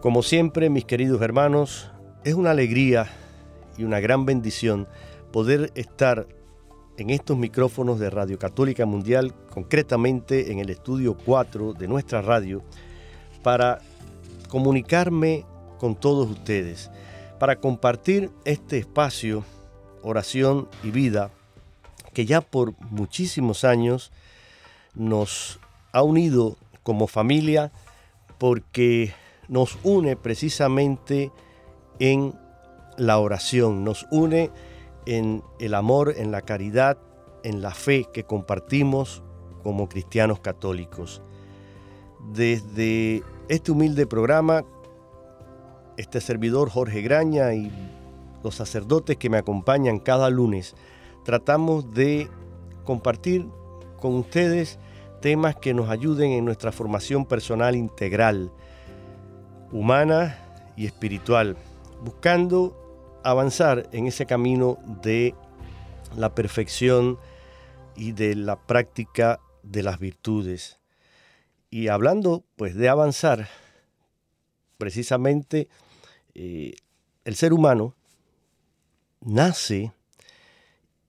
[0.00, 1.90] Como siempre, mis queridos hermanos,
[2.22, 3.10] es una alegría
[3.76, 4.86] y una gran bendición
[5.32, 6.28] poder estar
[6.98, 12.62] en estos micrófonos de Radio Católica Mundial, concretamente en el estudio 4 de nuestra radio,
[13.42, 13.80] para
[14.48, 15.44] comunicarme
[15.78, 16.92] con todos ustedes,
[17.40, 19.42] para compartir este espacio,
[20.02, 21.32] oración y vida,
[22.12, 24.12] que ya por muchísimos años
[24.94, 25.58] nos
[25.90, 27.72] ha unido como familia
[28.38, 29.12] porque
[29.48, 31.32] nos une precisamente
[31.98, 32.34] en
[32.96, 34.50] la oración, nos une
[35.06, 36.98] en el amor, en la caridad,
[37.42, 39.22] en la fe que compartimos
[39.62, 41.22] como cristianos católicos.
[42.32, 44.64] Desde este humilde programa,
[45.96, 47.72] este servidor Jorge Graña y
[48.42, 50.74] los sacerdotes que me acompañan cada lunes,
[51.24, 52.28] tratamos de
[52.84, 53.48] compartir
[54.00, 54.78] con ustedes
[55.20, 58.52] temas que nos ayuden en nuestra formación personal integral,
[59.72, 60.38] humana
[60.76, 61.56] y espiritual,
[62.02, 65.34] buscando avanzar en ese camino de
[66.16, 67.18] la perfección
[67.96, 70.78] y de la práctica de las virtudes.
[71.70, 73.48] Y hablando pues de avanzar,
[74.78, 75.68] precisamente
[76.34, 76.74] eh,
[77.24, 77.94] el ser humano
[79.20, 79.92] nace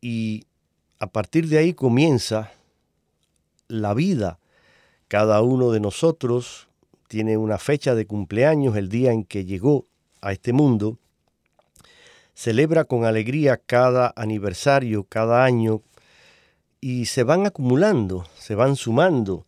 [0.02, 0.46] y
[1.00, 2.52] a partir de ahí comienza
[3.68, 4.40] la vida.
[5.08, 6.69] Cada uno de nosotros
[7.10, 9.88] tiene una fecha de cumpleaños, el día en que llegó
[10.22, 11.00] a este mundo,
[12.36, 15.82] celebra con alegría cada aniversario, cada año,
[16.80, 19.48] y se van acumulando, se van sumando.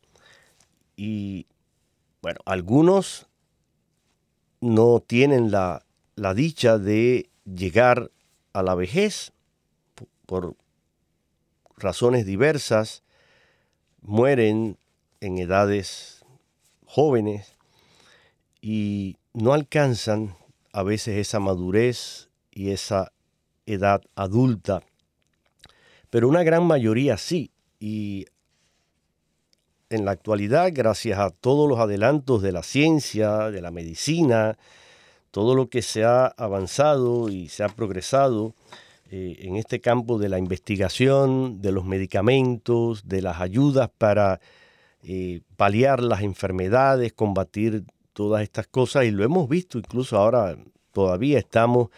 [0.95, 1.45] Y
[2.23, 3.27] bueno, algunos
[4.59, 5.85] no tienen la,
[6.15, 8.09] la dicha de llegar
[8.53, 9.33] a la vejez
[10.25, 10.55] por
[11.77, 13.03] razones diversas,
[14.01, 14.79] mueren
[15.19, 16.25] en edades
[16.85, 17.50] jóvenes
[18.61, 20.35] y no alcanzan
[20.71, 23.11] a veces esa madurez y esa
[23.65, 24.81] edad adulta,
[26.09, 27.51] pero una gran mayoría sí.
[27.79, 28.27] Y
[29.89, 34.57] en la actualidad, gracias a todos los adelantos de la ciencia, de la medicina,
[35.31, 38.53] todo lo que se ha avanzado y se ha progresado
[39.09, 44.39] eh, en este campo de la investigación, de los medicamentos, de las ayudas para
[45.03, 50.57] eh, paliar las enfermedades, combatir todas estas cosas y lo hemos visto incluso ahora
[50.91, 51.89] todavía estamos,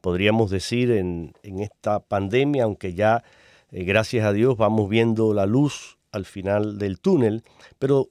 [0.00, 3.22] podríamos decir, en, esta pandemia, aunque ya
[3.70, 7.44] eh, gracias a Dios vamos viendo la luz al final del túnel,
[7.78, 8.08] pero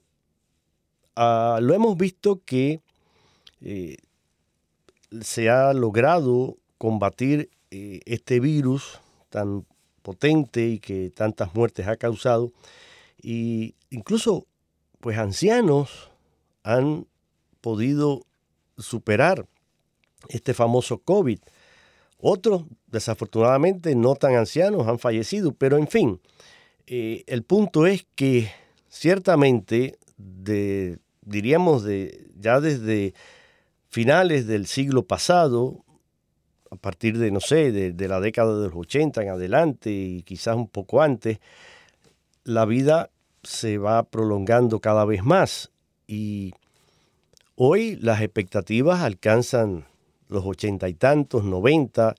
[1.16, 2.80] ah, lo hemos visto que
[3.60, 3.96] eh,
[5.20, 9.64] se ha logrado combatir este virus tan
[10.02, 12.52] potente y que tantas muertes ha causado.
[13.22, 14.46] Y incluso,
[15.00, 16.10] pues ancianos
[16.62, 17.06] han
[17.60, 18.26] podido
[18.78, 19.46] superar
[20.28, 21.38] este famoso COVID.
[22.18, 26.20] Otros, desafortunadamente, no tan ancianos han fallecido, pero en fin,
[26.86, 28.50] eh, el punto es que
[28.88, 33.14] ciertamente, de, diríamos de, ya desde
[33.88, 35.84] finales del siglo pasado,
[36.70, 40.56] a partir de, no sé, de, la década de los 80 en adelante y quizás
[40.56, 41.40] un poco antes,
[42.44, 43.10] la vida
[43.42, 45.72] se va prolongando cada vez más
[46.06, 46.54] y
[47.62, 49.84] hoy las expectativas alcanzan
[50.28, 52.14] los ochenta y tantos, noventa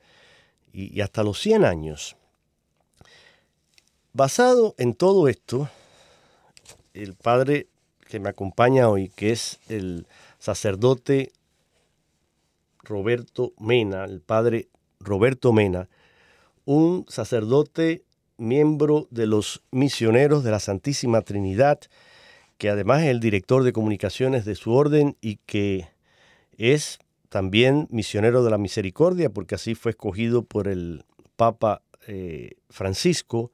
[0.71, 2.15] y, y hasta los cien años.
[4.13, 5.67] Basado en todo esto,
[6.93, 7.69] el padre
[8.07, 10.05] que me acompaña hoy, que es el
[10.37, 11.31] sacerdote
[12.83, 14.67] Roberto Mena, el padre
[14.99, 15.89] Roberto Mena,
[16.65, 18.03] un sacerdote
[18.37, 21.79] miembro de los misioneros de la Santísima Trinidad,
[22.61, 25.87] que además es el director de comunicaciones de su orden y que
[26.59, 26.99] es
[27.29, 31.03] también misionero de la misericordia, porque así fue escogido por el
[31.37, 33.49] Papa eh, Francisco,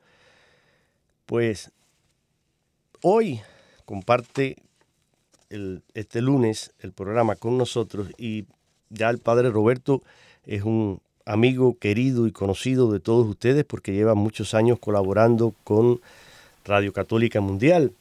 [1.26, 1.72] pues
[3.02, 3.40] hoy
[3.86, 4.58] comparte
[5.94, 8.44] este lunes el programa con nosotros y
[8.90, 10.04] ya el padre Roberto
[10.46, 16.02] es un amigo querido y conocido de todos ustedes porque lleva muchos años colaborando con
[16.66, 17.94] Radio Católica Mundial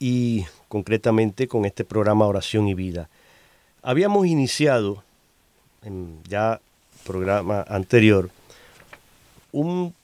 [0.00, 3.08] y concretamente con este programa Oración y Vida.
[3.82, 5.04] Habíamos iniciado
[5.84, 6.60] en ya
[7.06, 8.30] programa anterior
[9.52, 9.94] un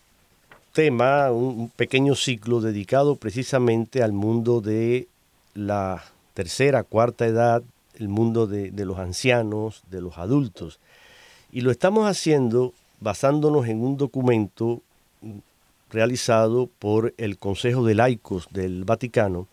[0.72, 5.08] tema, un pequeño ciclo dedicado precisamente al mundo de
[5.54, 6.04] la
[6.34, 7.62] tercera, cuarta edad,
[7.94, 10.78] el mundo de, los ancianos, de los adultos.
[11.50, 14.82] Y lo estamos haciendo basándonos en un documento
[15.90, 19.46] realizado por el Consejo de Laicos del Vaticano,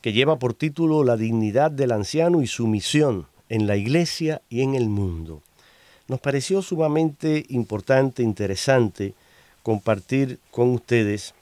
[0.00, 4.62] que lleva por título La dignidad del anciano y su misión en la Iglesia y
[4.62, 5.42] en el mundo.
[6.06, 9.14] Nos pareció sumamente importante, interesante,
[9.62, 11.34] compartir con ustedes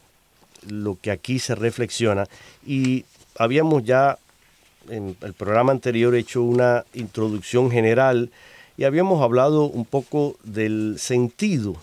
[0.69, 2.26] lo que aquí se reflexiona
[2.67, 3.05] y
[3.38, 4.19] habíamos ya
[4.88, 8.31] en el programa anterior hecho una introducción general
[8.76, 11.76] y habíamos hablado un poco del sentido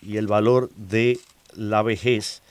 [0.00, 1.18] y el valor de
[1.54, 2.41] la vejez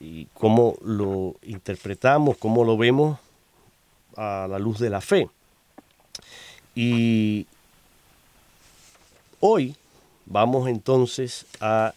[0.00, 3.18] y cómo lo interpretamos, cómo lo vemos
[4.16, 5.28] a la luz de la fe.
[6.74, 7.46] Y
[9.40, 9.76] hoy
[10.24, 11.92] vamos entonces a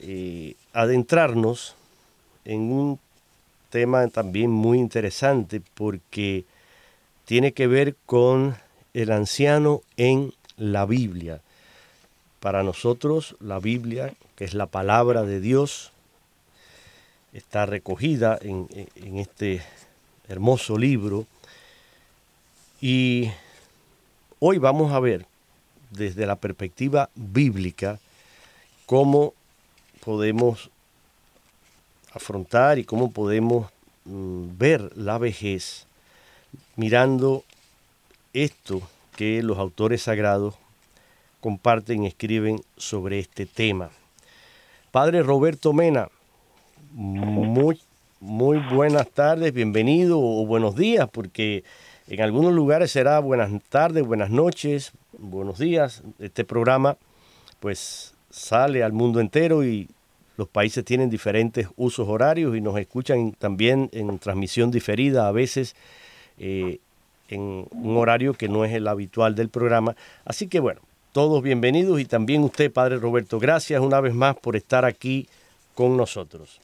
[0.00, 1.74] eh, adentrarnos
[2.44, 2.98] en un
[3.68, 6.46] tema también muy interesante porque
[7.26, 8.56] tiene que ver con
[8.94, 11.42] el anciano en la Biblia.
[12.40, 15.92] Para nosotros la Biblia, que es la palabra de Dios,
[17.32, 18.68] está recogida en,
[19.18, 19.62] este
[20.28, 21.26] hermoso libro
[22.80, 23.30] y
[24.38, 25.26] hoy vamos a ver
[25.90, 27.98] desde la perspectiva bíblica
[28.86, 29.34] cómo
[30.04, 30.70] podemos
[32.12, 33.70] afrontar y cómo podemos
[34.04, 35.86] mm, ver la vejez
[36.76, 37.44] mirando
[38.32, 38.82] esto
[39.16, 40.54] que los autores sagrados
[41.40, 43.90] comparten y escriben sobre este tema.
[44.90, 46.08] Padre Roberto Mena,
[46.98, 47.80] muy,
[48.18, 51.62] muy buenas tardes, bienvenido o buenos días, porque
[52.08, 56.02] en algunos lugares será buenas tardes, buenas noches, buenos días.
[56.18, 56.96] Este programa
[57.60, 59.88] pues sale al mundo entero y
[60.36, 65.76] los países tienen diferentes usos horarios y nos escuchan también en transmisión diferida a veces
[66.40, 66.80] eh,
[67.28, 69.94] en un horario que no es el habitual del programa.
[70.24, 70.80] Así que bueno,
[71.12, 75.28] todos bienvenidos y también usted, Padre Roberto, gracias una vez más por estar aquí
[75.76, 76.60] con nosotros.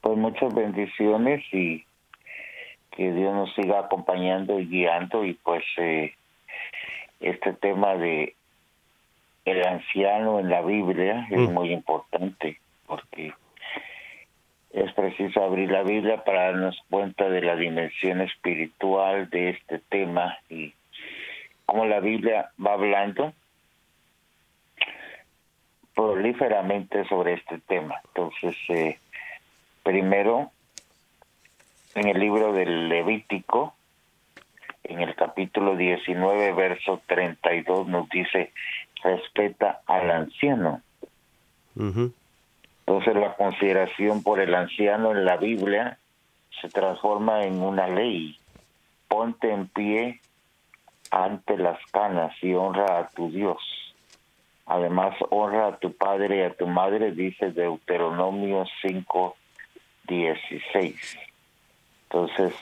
[0.00, 1.84] Pues muchas bendiciones y
[2.90, 6.14] que Dios nos siga acompañando y guiando y pues eh,
[7.20, 8.34] este tema de
[9.44, 11.52] el anciano en la Biblia es mm.
[11.52, 13.32] muy importante porque
[14.72, 20.38] es preciso abrir la Biblia para darnos cuenta de la dimensión espiritual de este tema
[20.48, 20.72] y
[21.66, 23.32] cómo la Biblia va hablando
[25.94, 28.00] prolíferamente sobre este tema.
[28.08, 28.98] Entonces, eh,
[29.82, 30.50] primero,
[31.94, 33.74] en el libro del Levítico,
[34.84, 38.52] en el capítulo 19, verso 32, nos dice,
[39.02, 40.82] respeta al anciano.
[41.76, 45.98] Entonces la consideración por el anciano en la Biblia
[46.60, 48.36] se transforma en una ley.
[49.08, 50.20] Ponte en pie
[51.10, 53.58] ante las canas y honra a tu Dios.
[54.66, 59.36] Además, honra a tu padre y a tu madre, dice Deuteronomio 5,
[60.06, 61.18] 16.
[62.04, 62.54] Entonces,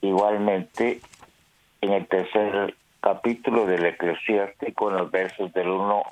[0.00, 1.00] igualmente,
[1.80, 6.02] en el tercer capítulo del Eclesiástico, en los versos del 1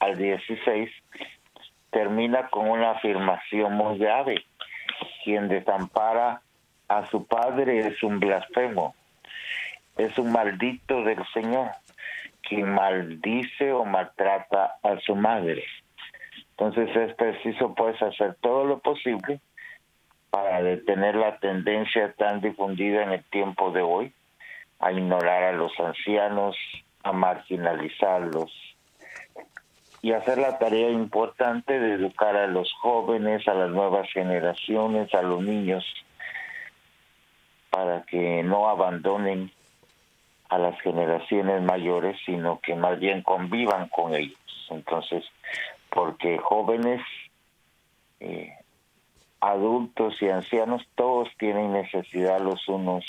[0.00, 0.90] al 16,
[1.90, 4.44] termina con una afirmación muy grave.
[5.24, 6.42] Quien desampara
[6.88, 8.94] a su padre es un blasfemo,
[9.96, 11.70] es un maldito del Señor.
[12.46, 15.64] quien maldice o maltrata a su madre.
[16.50, 19.40] Entonces es preciso pues hacer todo lo posible
[20.34, 24.12] para detener la tendencia tan difundida en el tiempo de hoy
[24.80, 26.56] a ignorar a los ancianos,
[27.04, 28.50] a marginalizarlos
[30.02, 35.22] y hacer la tarea importante de educar a los jóvenes, a las nuevas generaciones, a
[35.22, 35.84] los niños,
[37.70, 39.52] para que no abandonen
[40.48, 44.66] a las generaciones mayores, sino que más bien convivan con ellos.
[44.68, 45.22] Entonces,
[45.90, 47.00] porque jóvenes,
[48.18, 48.52] eh,
[49.50, 53.04] adultos y ancianos, todos tienen necesidad los unos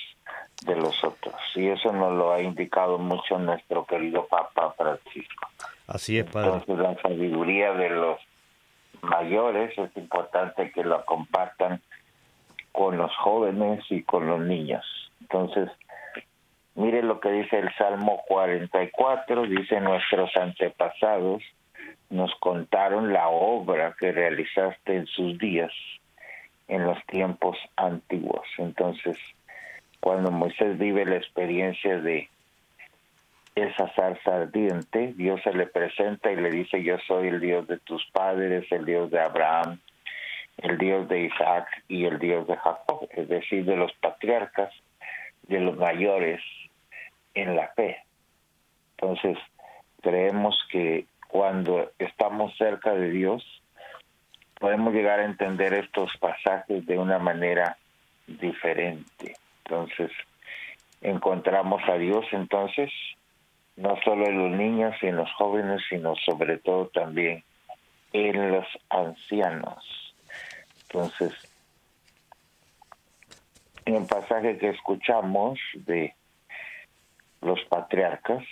[0.65, 1.35] de los otros.
[1.55, 5.47] Y eso nos lo ha indicado mucho nuestro querido Papa Francisco.
[5.87, 6.47] Así es, Padre.
[6.53, 8.19] Entonces, la sabiduría de los
[9.01, 11.81] mayores es importante que lo compartan
[12.71, 14.83] con los jóvenes y con los niños.
[15.21, 15.69] Entonces,
[16.75, 21.43] mire lo que dice el Salmo 44, dice nuestros antepasados
[22.09, 25.71] nos contaron la obra que realizaste en sus días,
[26.67, 28.47] en los tiempos antiguos.
[28.57, 29.17] Entonces,
[29.99, 32.29] cuando Moisés vive la experiencia de
[33.55, 37.77] esa zarza ardiente, Dios se le presenta y le dice, yo soy el Dios de
[37.79, 39.79] tus padres, el Dios de Abraham,
[40.57, 44.73] el Dios de Isaac y el Dios de Jacob, es decir, de los patriarcas,
[45.43, 46.41] de los mayores
[47.33, 47.97] en la fe.
[48.97, 49.37] Entonces,
[50.01, 53.43] creemos que cuando estamos cerca de Dios,
[54.65, 57.77] podemos llegar a entender estos pasajes de una manera
[58.25, 59.35] diferente.
[59.63, 60.09] Entonces,
[61.01, 62.89] encontramos a Dios entonces,
[63.75, 67.43] no solo en los niños y en los jóvenes, sino sobre todo también
[68.11, 70.15] en los ancianos.
[70.81, 71.31] Entonces,
[73.85, 76.15] en el pasaje que escuchamos de
[77.41, 78.43] los patriarcas,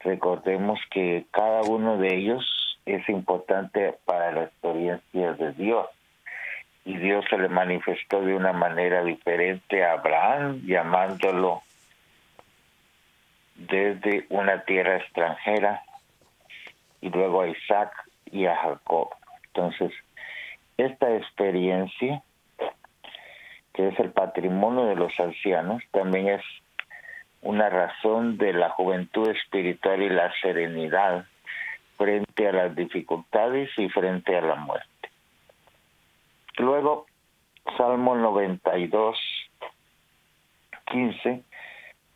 [0.00, 5.86] recordemos que cada uno de ellos es importante para la experiencia de Dios.
[6.84, 11.62] Y Dios se le manifestó de una manera diferente a Abraham, llamándolo
[13.54, 15.82] desde una tierra extranjera,
[17.00, 17.92] y luego a Isaac
[18.30, 19.10] y a Jacob.
[19.48, 19.92] Entonces,
[20.76, 22.22] esta experiencia,
[23.74, 26.42] que es el patrimonio de los ancianos, también es
[27.42, 31.26] una razón de la juventud espiritual y la serenidad
[32.02, 35.08] frente a las dificultades y frente a la muerte.
[36.58, 37.06] Luego,
[37.76, 39.16] Salmo 92,
[40.86, 41.42] 15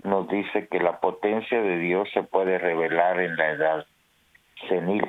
[0.03, 3.87] nos dice que la potencia de Dios se puede revelar en la edad
[4.69, 5.07] senil,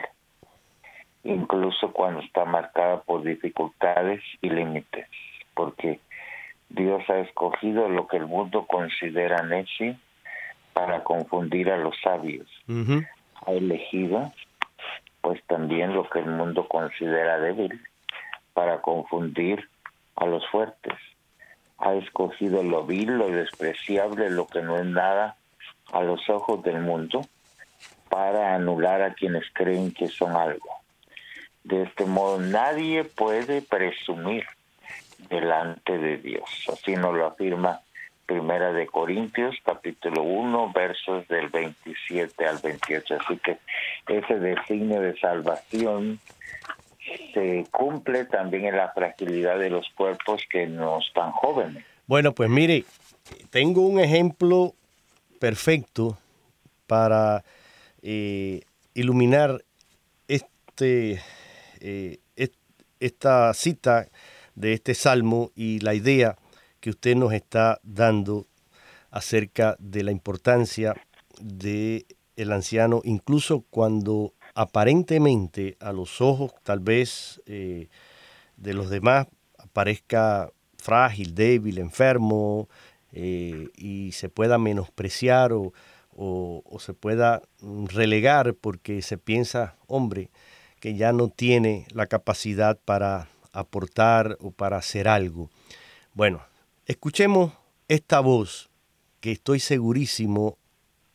[1.24, 5.07] incluso cuando está marcada por dificultades y límites,
[5.55, 6.00] porque
[6.69, 9.96] Dios ha escogido lo que el mundo considera necio
[10.74, 12.48] para confundir a los sabios.
[12.67, 14.31] Ha elegido
[15.27, 17.84] pues también lo que el mundo considera débil
[18.53, 19.69] para confundir
[20.15, 20.93] a los fuertes.
[21.79, 25.36] Ha escogido lo vil, lo despreciable, lo que no es nada
[25.91, 27.27] a los ojos del mundo
[28.07, 30.69] para anular a quienes creen que son algo.
[31.65, 34.46] De este modo nadie puede presumir
[35.29, 36.69] delante de Dios.
[36.72, 37.81] Así nos lo afirma
[38.27, 43.15] Primera de Corintios, capítulo 1, versos del 27 al 28.
[43.22, 43.57] Así que
[44.07, 46.19] ese designio de salvación
[47.34, 51.86] se cumple también en la fragilidad de los cuerpos que no están jóvenes.
[52.05, 52.84] Bueno, pues mire,
[53.50, 54.74] tengo un ejemplo
[55.39, 56.17] perfecto
[56.86, 57.46] para
[58.01, 58.62] eh,
[58.93, 59.63] iluminar
[60.27, 61.22] este,
[61.79, 62.19] eh,
[63.00, 64.07] esta cita
[64.55, 66.36] de este salmo y la idea
[66.79, 68.48] que usted nos está dando
[69.12, 70.96] acerca de la importancia
[71.39, 72.05] de
[72.36, 77.89] el anciano, incluso cuando aparentemente a los ojos tal vez eh,
[78.57, 79.27] de los demás
[79.74, 82.69] parezca frágil, débil, enfermo
[83.12, 85.74] eh, y se pueda menospreciar o,
[86.17, 90.31] o, se pueda relegar porque se piensa, hombre,
[90.79, 95.50] que ya no tiene la capacidad para aportar o para hacer algo.
[96.13, 96.41] Bueno,
[96.88, 97.51] Escuchemos
[97.89, 98.70] esta voz
[99.20, 100.58] que estoy segurísimo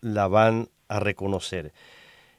[0.03, 1.73] la van a reconocer.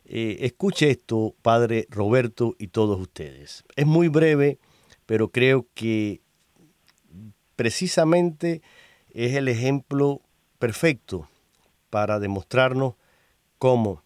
[0.06, 3.64] Eh, escuche esto, Padre Roberto y todos ustedes.
[3.76, 4.60] Es muy breve,
[5.08, 6.22] pero creo que
[7.56, 8.62] precisamente
[9.10, 10.22] es el ejemplo
[10.60, 11.28] perfecto
[11.90, 12.94] para demostrarnos
[13.58, 14.04] cómo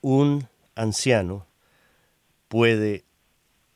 [0.00, 1.46] un anciano
[2.48, 3.04] puede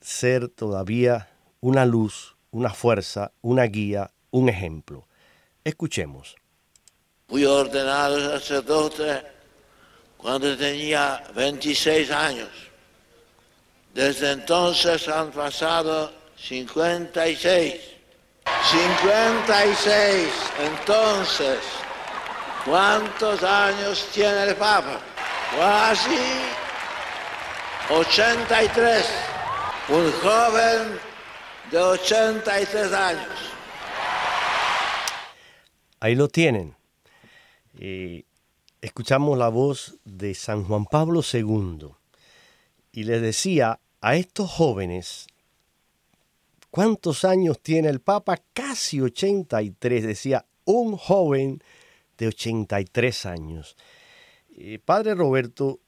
[0.00, 1.28] ser todavía
[1.60, 5.06] una luz, una fuerza, una guía, un ejemplo.
[5.62, 6.34] Escuchemos.
[7.28, 9.22] Ordenar al sacerdote
[10.18, 12.48] cuando tenía 26 años.
[13.94, 17.74] Desde entonces han pasado 56.
[18.70, 20.28] 56.
[20.60, 21.58] Entonces,
[22.64, 24.98] ¿cuántos años tiene el Papa?
[25.56, 26.10] Casi
[27.90, 29.06] 83.
[29.88, 31.00] Un joven
[31.70, 33.52] de 83 años.
[36.02, 36.74] Ahí lo tienen.
[38.80, 41.90] Escuchamos la voz de San Juan Pablo II
[42.90, 45.28] y les decía a estos jóvenes,
[46.72, 48.40] ¿cuántos años tiene el Papa?
[48.52, 51.62] Casi 83, decía un joven
[52.18, 53.76] de 83 años.
[54.56, 55.78] Eh, padre Roberto,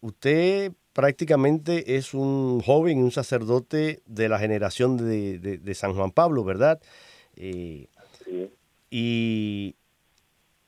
[0.00, 6.80] usted prácticamente es un joven, un sacerdote de la generación de, San Juan Pablo, ¿verdad?
[7.36, 7.86] Eh,
[8.90, 9.76] y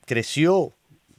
[0.05, 0.73] creció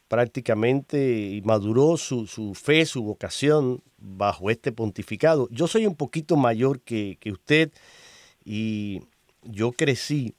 [0.09, 5.49] prácticamente y maduró su, su, fe, su vocación bajo este pontificado.
[5.51, 7.73] Yo soy un poquito mayor que, usted
[8.45, 9.03] y
[9.43, 10.35] yo crecí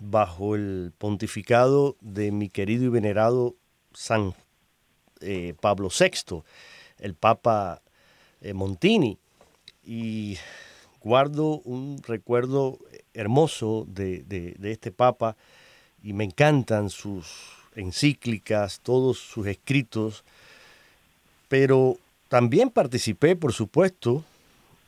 [0.00, 3.56] bajo el pontificado de mi querido y venerado
[3.92, 4.34] San
[5.20, 6.42] eh, Pablo VI,
[6.98, 7.82] el Papa
[8.40, 9.18] eh, Montini.
[9.82, 10.38] Y
[11.00, 12.78] guardo un recuerdo
[13.14, 15.36] hermoso de, de este Papa
[16.02, 17.26] y me encantan sus
[17.76, 20.24] encíclicas, todos sus escritos,
[21.48, 24.24] pero también participé, por supuesto,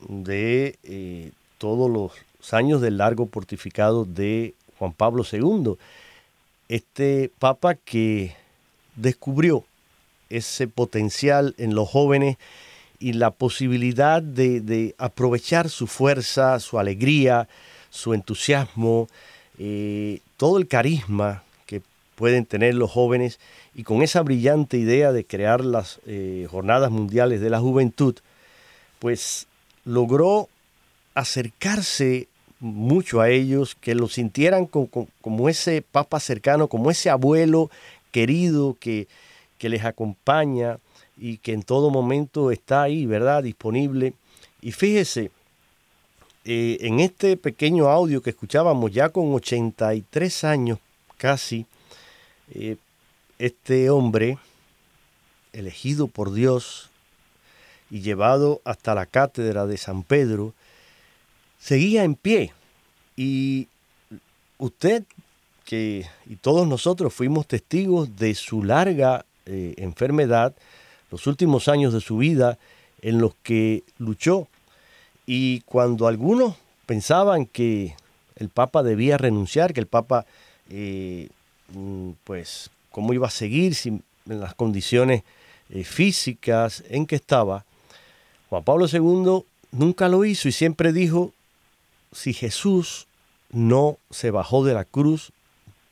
[0.07, 5.75] de eh, todos los años del largo portificado de Juan Pablo II,
[6.67, 8.35] este papa que
[8.95, 9.63] descubrió
[10.29, 12.37] ese potencial en los jóvenes
[12.99, 17.47] y la posibilidad de, aprovechar su fuerza, su alegría,
[17.89, 19.07] su entusiasmo,
[19.59, 21.81] eh, todo el carisma que
[22.15, 23.39] pueden tener los jóvenes
[23.75, 28.15] y con esa brillante idea de crear las eh, jornadas mundiales de la juventud,
[28.99, 29.47] pues
[29.85, 30.49] logró
[31.15, 32.27] acercarse
[32.59, 37.69] mucho a ellos, que lo sintieran como, ese papa cercano, como ese abuelo
[38.11, 39.07] querido que,
[39.57, 40.77] que les acompaña
[41.17, 43.43] y que en todo momento está ahí, ¿verdad?
[43.43, 44.13] Disponible.
[44.61, 45.31] Y fíjese,
[46.45, 50.79] eh, en este pequeño audio que escuchábamos ya con 83 años
[51.17, 51.65] casi,
[52.53, 52.75] eh,
[53.39, 54.37] este hombre,
[55.53, 56.89] elegido por Dios
[57.89, 60.53] y llevado hasta la cátedra de San Pedro,
[61.59, 62.51] seguía en pie.
[63.15, 63.67] Y
[64.57, 65.03] usted
[65.65, 70.53] que, y todos nosotros fuimos testigos de su larga eh, enfermedad,
[71.11, 72.57] los últimos años de su vida
[73.01, 74.47] en los que luchó.
[75.25, 76.55] Y cuando algunos
[76.85, 77.95] pensaban que
[78.35, 80.25] el Papa debía renunciar, que el Papa
[80.69, 81.29] eh,
[81.73, 85.23] mm, pues cómo iba a seguir sin, en las condiciones
[85.69, 87.65] eh, físicas en que estaba,
[88.49, 91.33] Juan Pablo II nunca lo hizo y siempre dijo,
[92.11, 93.07] si Jesús
[93.51, 95.31] no se bajó de la cruz,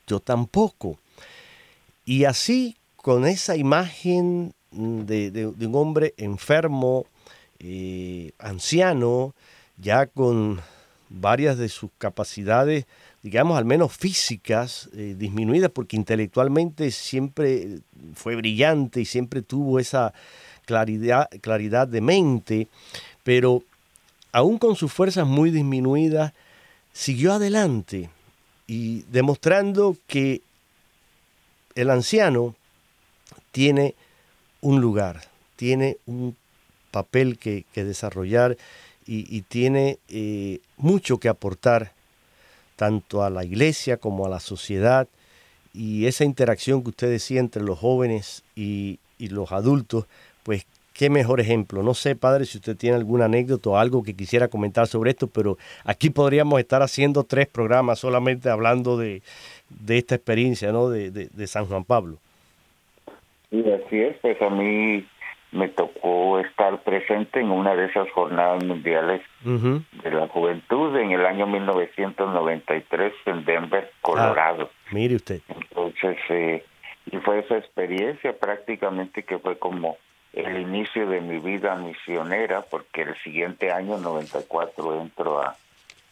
[0.08, 0.98] yo tampoco.
[2.06, 7.06] Y así, con esa imagen de, un hombre enfermo,
[7.64, 9.34] eh, anciano,
[9.78, 10.60] ya con
[11.10, 12.86] varias de sus capacidades
[13.24, 17.80] digamos, al menos físicas, eh, disminuidas, porque intelectualmente siempre
[18.16, 20.14] fue brillante y siempre tuvo esa
[20.66, 22.68] claridad, claridad de mente,
[23.24, 23.64] pero
[24.32, 26.34] aún con sus fuerzas muy disminuidas,
[26.94, 28.10] siguió adelante
[28.68, 30.42] y demostrando que
[31.76, 32.56] el anciano
[33.52, 33.96] tiene
[34.62, 35.22] un lugar,
[35.56, 36.36] tiene un
[36.92, 38.58] papel que, desarrollar
[39.08, 41.92] y, tiene eh, mucho que aportar
[42.76, 45.08] tanto a la iglesia como a la sociedad
[45.74, 50.06] y esa interacción que usted decía entre los jóvenes y, los adultos,
[50.42, 51.84] pues qué mejor ejemplo.
[51.84, 55.28] No sé, padre, si usted tiene alguna anécdota o algo que quisiera comentar sobre esto,
[55.28, 59.22] pero aquí podríamos estar haciendo tres programas solamente hablando de,
[59.88, 60.90] esta experiencia ¿no?
[60.90, 62.18] de, de San Juan Pablo.
[63.52, 65.06] Y así es, pues a mí
[65.52, 71.26] me tocó estar presente en una de esas jornadas mundiales de la juventud en el
[71.26, 74.70] año 1993 en Denver, Colorado.
[74.72, 75.42] Ah, mire usted.
[75.50, 76.64] Entonces, eh,
[77.12, 79.98] y fue esa experiencia prácticamente que fue como
[80.32, 85.58] el inicio de mi vida misionera, porque el siguiente año, 94, entro a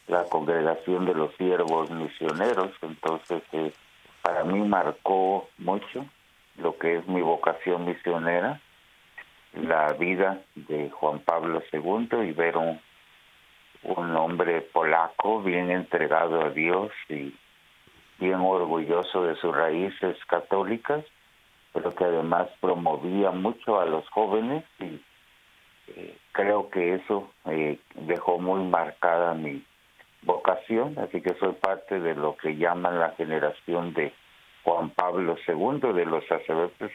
[0.08, 3.72] la congregación de los siervos misioneros, entonces eh,
[4.22, 6.06] para mí marcó mucho
[6.58, 8.60] lo que es mi vocación misionera
[9.54, 12.80] la vida de Juan Pablo II y ver un,
[13.84, 17.34] un hombre polaco bien entregado a Dios y
[18.20, 21.04] bien orgulloso de sus raíces católicas
[21.74, 25.00] pero que además promovía mucho a los jóvenes y
[25.88, 29.64] eh, creo que eso eh, dejó muy marcada mi
[30.24, 34.14] vocación, así que soy parte de lo que llaman la generación de
[34.64, 36.92] Juan Pablo II, de los sacerdotes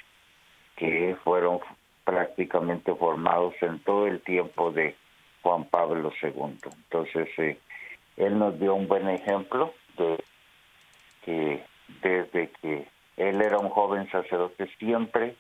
[0.77, 1.61] que fueron
[2.05, 4.95] prácticamente formados en todo el tiempo de
[5.43, 6.59] Juan Pablo II.
[6.65, 7.59] Entonces, eh,
[8.17, 10.23] él nos dio un buen ejemplo de
[11.25, 11.65] que
[12.03, 12.87] desde que
[13.17, 15.37] él era un joven sacerdote siempre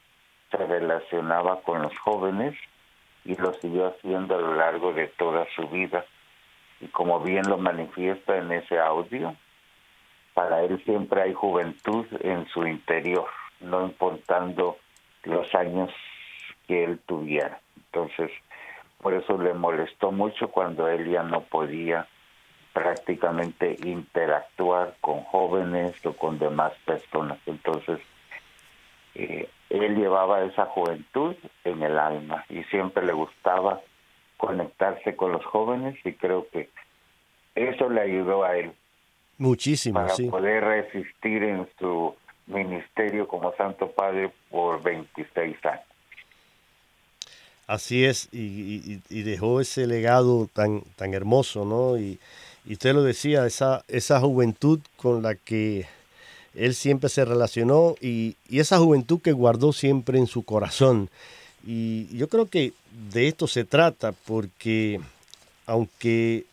[0.51, 2.55] se relacionaba con los jóvenes
[3.25, 6.05] y lo siguió haciendo a lo largo de toda su vida.
[6.81, 9.35] Y como bien lo manifiesta en ese audio,
[10.35, 13.29] para él siempre hay juventud en su interior,
[13.61, 14.77] no importando
[15.25, 15.91] los años
[16.67, 17.61] que él tuviera.
[17.77, 18.31] Entonces,
[19.01, 22.09] por eso le molestó mucho cuando él ya no podía
[22.73, 27.39] prácticamente interactuar con jóvenes o con demás personas.
[27.47, 28.01] Entonces,
[29.15, 33.81] eh, él llevaba esa juventud en el alma y siempre le gustaba
[34.37, 36.69] conectarse con los jóvenes y creo que
[37.55, 38.73] eso le ayudó a él.
[39.39, 42.15] Muchísimo, para poder resistir en su
[42.47, 45.94] ministerio como Santo Padre por 26 años.
[47.67, 51.99] Así es, y, dejó ese legado tan, tan hermoso, ¿no?
[51.99, 52.19] Y,
[52.67, 55.87] y usted lo decía, esa, esa juventud con la que
[56.55, 61.11] él siempre se relacionó y, esa juventud que guardó siempre en su corazón.
[61.67, 62.73] Y yo creo que
[63.13, 65.01] de esto se trata, porque
[65.67, 66.45] aunque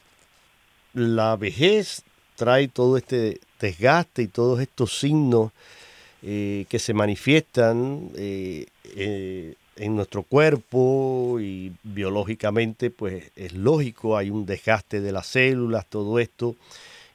[0.93, 2.03] la vejez
[2.35, 5.51] trae todo este desgaste y todos estos signos
[6.23, 14.29] eh, que se manifiestan eh, eh, en nuestro cuerpo y biológicamente, pues es lógico, hay
[14.29, 16.55] un desgaste de las células, todo esto,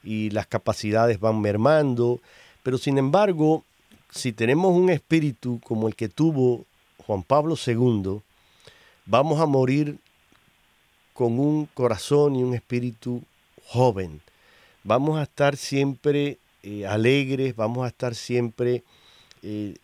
[0.03, 2.19] y las capacidades van mermando,
[2.63, 3.63] pero sin embargo,
[4.11, 6.65] si tenemos un espíritu como el que tuvo
[7.05, 8.21] Juan Pablo II,
[9.05, 9.97] vamos a morir
[11.13, 13.23] con un corazón y un espíritu
[13.65, 14.21] joven.
[14.83, 18.83] Vamos a estar siempre eh, alegres, vamos a estar siempre
[19.43, 19.75] eh,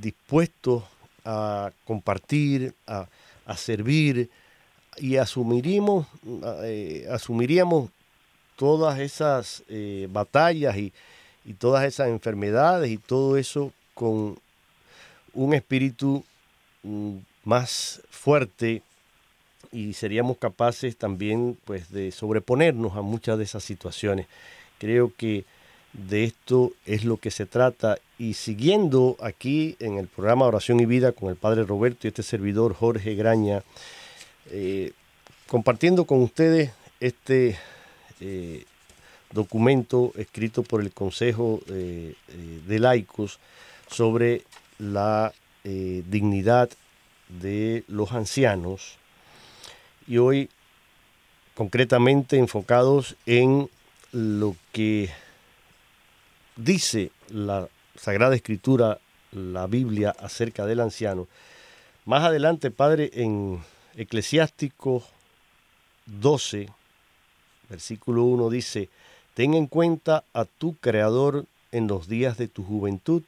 [0.00, 0.82] dispuestos
[1.24, 3.06] a compartir, a,
[3.56, 4.30] servir
[4.96, 6.06] y asumiríamos,
[6.64, 7.90] eh, asumiríamos
[8.56, 9.62] todas esas
[10.08, 10.92] batallas y,
[11.44, 14.38] y todas esas enfermedades y todo eso con
[15.34, 16.24] un espíritu
[16.82, 18.82] mm, más fuerte
[19.72, 24.26] y seríamos capaces también pues de sobreponernos a muchas de esas situaciones.
[24.78, 25.44] Creo que
[25.92, 30.86] de esto es lo que se trata y siguiendo aquí en el programa Oración y
[30.86, 33.62] Vida con el Padre Roberto y este servidor Jorge Graña,
[34.50, 34.92] eh,
[35.48, 37.58] compartiendo con ustedes este
[38.20, 38.64] eh,
[39.32, 42.14] documento escrito por el Consejo eh,
[42.66, 43.40] de Laicos
[43.88, 44.42] sobre
[44.78, 45.32] la
[45.64, 46.68] dignidad
[47.28, 48.98] de los ancianos
[50.06, 50.50] y hoy
[51.54, 53.70] concretamente enfocados en
[54.12, 55.08] lo que
[56.56, 58.98] dice la Sagrada Escritura,
[59.32, 61.28] la Biblia acerca del anciano.
[62.04, 63.62] Más adelante, Padre, en
[63.96, 65.04] Eclesiástico
[66.06, 66.68] 12,
[67.68, 68.88] versículo 1 dice,
[69.34, 73.22] Ten en cuenta a tu Creador en los días de tu juventud,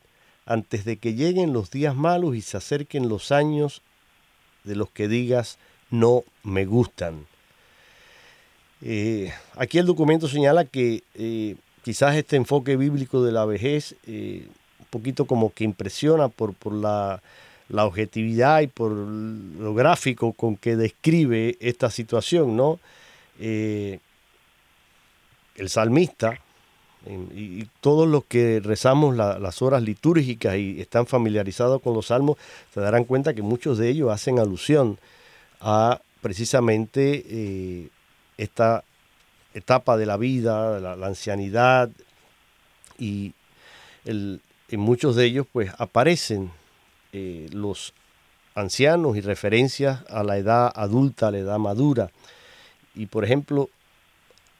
[0.44, 3.82] antes de que lleguen los días malos y se acerquen los años
[4.64, 5.58] de los que digas
[5.90, 7.26] no me gustan.
[8.82, 14.48] Eh, aquí el documento señala que eh, quizás este enfoque bíblico de la vejez, eh,
[14.80, 17.22] un poquito como que impresiona por, por la,
[17.68, 22.80] la, objetividad y por lo gráfico con que describe esta situación, ¿no?
[23.38, 24.00] el
[25.68, 26.40] salmista
[27.32, 32.36] y, todos los que rezamos las horas litúrgicas y están familiarizados con los salmos,
[32.74, 34.98] se darán cuenta que muchos de ellos hacen alusión
[35.60, 37.88] a precisamente eh,
[38.38, 38.82] esta
[39.56, 41.90] etapa de la vida, la, ancianidad,
[42.98, 43.32] y
[44.04, 44.40] en
[44.80, 46.50] muchos de ellos pues aparecen
[47.12, 47.94] eh, los
[48.54, 52.10] ancianos y referencias a la edad adulta, a la edad madura.
[52.94, 53.68] Y por ejemplo,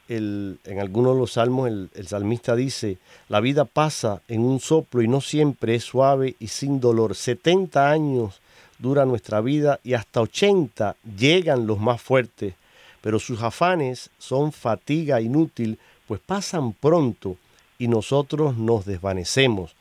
[0.09, 5.07] en algunos de los salmos el, salmista dice, la vida pasa en un soplo y
[5.07, 7.15] no siempre es suave y sin dolor.
[7.15, 8.39] 70 años
[8.79, 12.53] dura nuestra vida y hasta 80 llegan los más fuertes,
[13.01, 17.37] pero sus afanes son fatiga inútil, pues pasan pronto
[17.77, 19.75] y nosotros nos desvanecemos.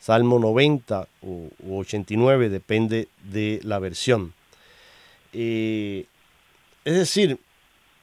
[0.00, 4.32] Salmo 90 o, 89 depende de la versión.
[5.32, 6.06] Eh,
[6.84, 7.38] es decir,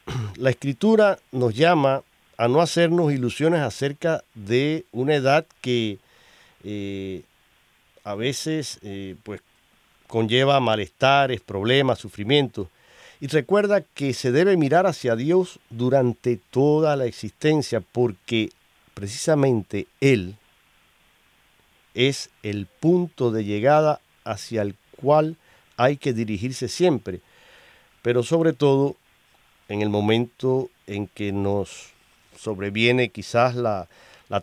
[0.35, 2.03] la escritura nos llama
[2.37, 5.99] a no hacernos ilusiones acerca de una edad que
[6.63, 7.23] eh,
[8.03, 9.41] a veces eh, pues
[10.07, 12.67] conlleva malestares, problemas, sufrimientos.
[13.23, 18.49] Y recuerda que se debe mirar hacia Dios durante toda la existencia porque
[18.93, 20.35] precisamente Él
[21.93, 25.37] es el punto de llegada hacia el cual
[25.77, 27.21] hay que dirigirse siempre,
[28.01, 28.97] pero sobre todo
[29.69, 31.91] en el momento en que nos
[32.37, 33.87] sobreviene quizás la,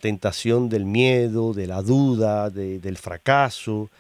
[0.01, 3.90] tentación del miedo, de la duda, del fracaso,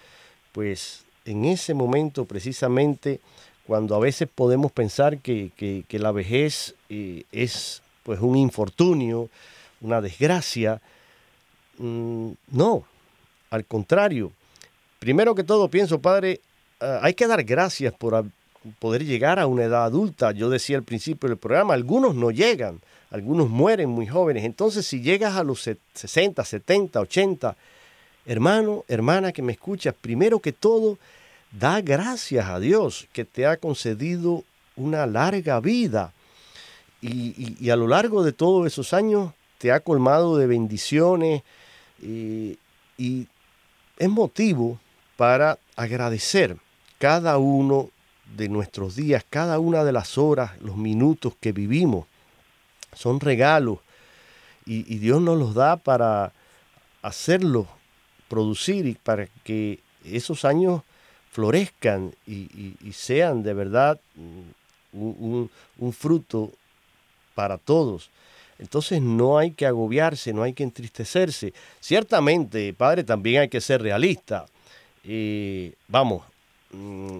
[0.52, 3.20] pues en ese momento precisamente
[3.70, 9.28] cuando a veces podemos pensar que, la vejez eh, es pues un infortunio,
[9.80, 10.80] una desgracia,
[11.78, 12.82] mm, no,
[13.48, 14.32] al contrario.
[14.98, 16.40] Primero que todo pienso, Padre,
[16.80, 18.24] ah, hay que dar gracias por
[18.80, 20.32] poder llegar a una edad adulta.
[20.32, 22.80] Yo decía al principio del programa, algunos no llegan,
[23.12, 24.42] algunos mueren muy jóvenes.
[24.42, 27.56] Entonces, si llegas a los 60, 70, 80,
[28.26, 30.98] hermano, hermana que me escuchas, primero que todo,
[31.52, 34.44] da gracias a Dios que te ha concedido
[34.76, 36.12] una larga vida.
[37.02, 41.42] Y, a lo largo de todos esos años te ha colmado de bendiciones
[42.02, 42.58] y,
[42.98, 43.26] y
[43.98, 44.78] es motivo
[45.16, 46.56] para agradecer
[46.98, 47.90] cada uno
[48.36, 52.06] de nuestros días, cada una de las horas, los minutos que vivimos.
[52.94, 53.78] Son regalos
[54.66, 56.32] y, Dios nos los da para
[57.02, 57.66] hacerlos
[58.28, 60.82] producir y para que esos años
[61.30, 64.00] florezcan y, sean de verdad
[64.92, 66.50] un, un, fruto
[67.34, 68.10] para todos.
[68.58, 71.54] Entonces no hay que agobiarse, no hay que entristecerse.
[71.80, 74.46] Ciertamente, padre, también hay que ser realista.
[75.04, 76.24] Eh, vamos,
[76.72, 77.18] mm,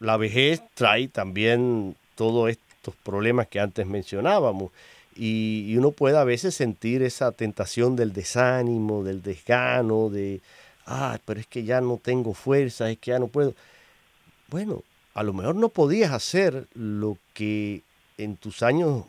[0.00, 4.70] la vejez trae también todos estos problemas que antes mencionábamos.
[5.16, 10.40] Y, uno puede a veces sentir esa tentación del desánimo, del desgano, de,
[10.86, 13.54] ah, pero es que ya no tengo fuerza, es que ya no puedo.
[14.48, 14.82] Bueno,
[15.14, 17.82] a lo mejor no podías hacer lo que
[18.18, 19.04] en tus años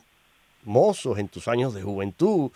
[0.64, 2.52] mozos, en tus años de juventud,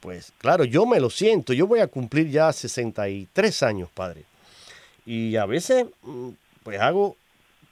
[0.00, 4.24] pues claro, yo me lo siento, yo voy a cumplir ya 63 años, padre.
[5.04, 6.30] Y a veces, mm,
[6.62, 7.16] pues hago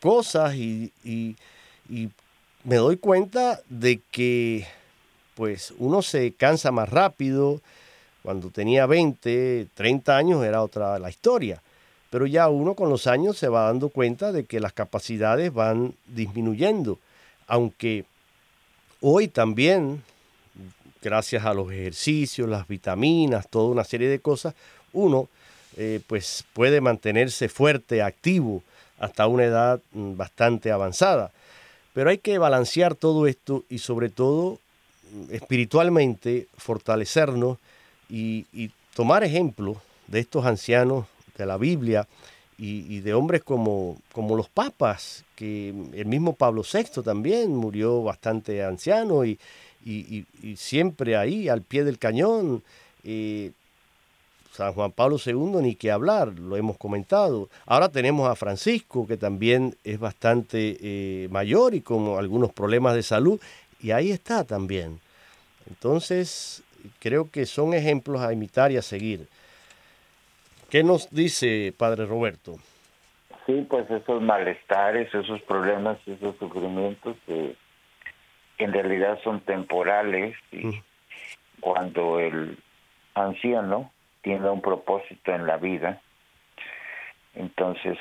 [0.00, 0.92] cosas y,
[2.64, 4.66] me doy cuenta de que,
[5.34, 7.60] pues uno se cansa más rápido.
[8.26, 11.62] Cuando tenía 20, 30 años era otra la historia.
[12.10, 15.94] Pero ya uno con los años se va dando cuenta de que las capacidades van
[16.08, 16.98] disminuyendo.
[17.46, 18.04] Aunque
[19.00, 20.02] Hoy también,
[21.02, 24.54] gracias a los ejercicios, las vitaminas, toda una serie de cosas,
[24.94, 25.28] uno
[25.76, 28.62] eh, pues puede mantenerse fuerte, activo,
[28.98, 31.30] hasta una edad mm, bastante avanzada.
[31.92, 34.58] Pero hay que balancear todo esto y sobre todo
[35.12, 37.58] mm, espiritualmente fortalecernos
[38.08, 42.06] y, y tomar ejemplo de estos ancianos de la Biblia
[42.58, 48.64] y, de hombres como, como los papas, que el mismo Pablo VI también murió bastante
[48.64, 49.38] anciano y,
[50.56, 52.62] siempre ahí al pie del cañón.
[53.04, 53.52] Eh,
[54.52, 57.50] San Juan Pablo II ni que hablar, lo hemos comentado.
[57.66, 63.02] Ahora tenemos a Francisco, que también es bastante eh, mayor y con algunos problemas de
[63.02, 63.38] salud,
[63.82, 64.98] y ahí está también.
[65.68, 66.62] Entonces,
[66.98, 69.28] creo que son ejemplos a imitar y a seguir.
[70.70, 72.56] ¿Qué nos dice Padre Roberto?
[73.46, 77.54] Sí, pues esos malestares, esos problemas, esos sufrimientos que
[78.58, 80.82] en realidad son temporales y mm.
[81.60, 82.58] cuando el
[83.14, 86.00] anciano tiene un propósito en la vida,
[87.34, 87.96] entonces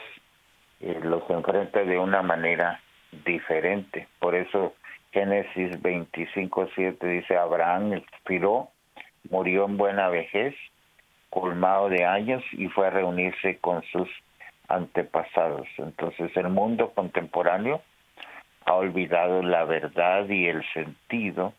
[0.79, 2.81] eh, los enfrenta de una manera
[3.25, 4.07] diferente.
[4.19, 4.73] Por eso
[5.11, 8.69] Génesis 25.7 dice, Abraham expiró,
[9.29, 10.55] murió en buena vejez
[11.29, 14.09] colmado de años y fue a reunirse con sus
[14.67, 15.67] antepasados.
[15.77, 17.81] Entonces el mundo contemporáneo
[18.65, 21.53] ha olvidado la verdad y el sentido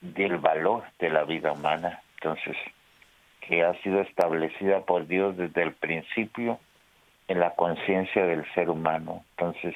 [0.00, 2.02] del valor de la vida humana.
[2.14, 2.56] Entonces,
[3.40, 6.60] que ha sido establecida por Dios desde el principio
[7.28, 9.24] en la conciencia del ser humano.
[9.36, 9.74] Entonces,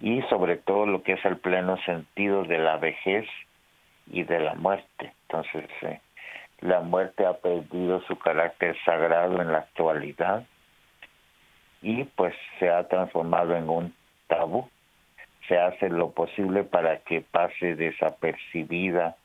[0.00, 3.26] y sobre todo lo que es el pleno sentido de la vejez
[4.10, 5.12] y de la muerte.
[5.28, 6.00] Entonces, eh,
[6.60, 10.44] la muerte ha perdido su carácter sagrado en la actualidad
[11.82, 13.94] y pues se ha transformado en un
[14.26, 14.68] tabú.
[15.48, 19.16] Se hace lo posible para que pase desapercibida,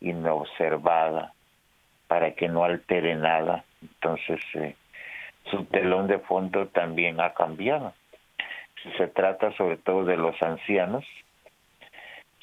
[0.00, 1.32] inobservada,
[2.08, 3.64] para que no altere nada.
[3.82, 4.74] Entonces, eh,
[5.50, 7.94] su telón de fondo también ha cambiado.
[8.96, 11.04] Se trata sobre todo de los ancianos,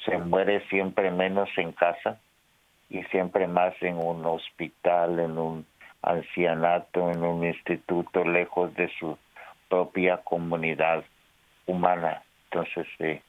[0.06, 2.18] se muere siempre menos en casa
[2.88, 5.66] y siempre más en un hospital, en un
[6.06, 9.18] ancianato en un instituto lejos de su
[9.68, 11.04] propia comunidad
[11.66, 12.22] humana.
[12.44, 13.20] Entonces, eh,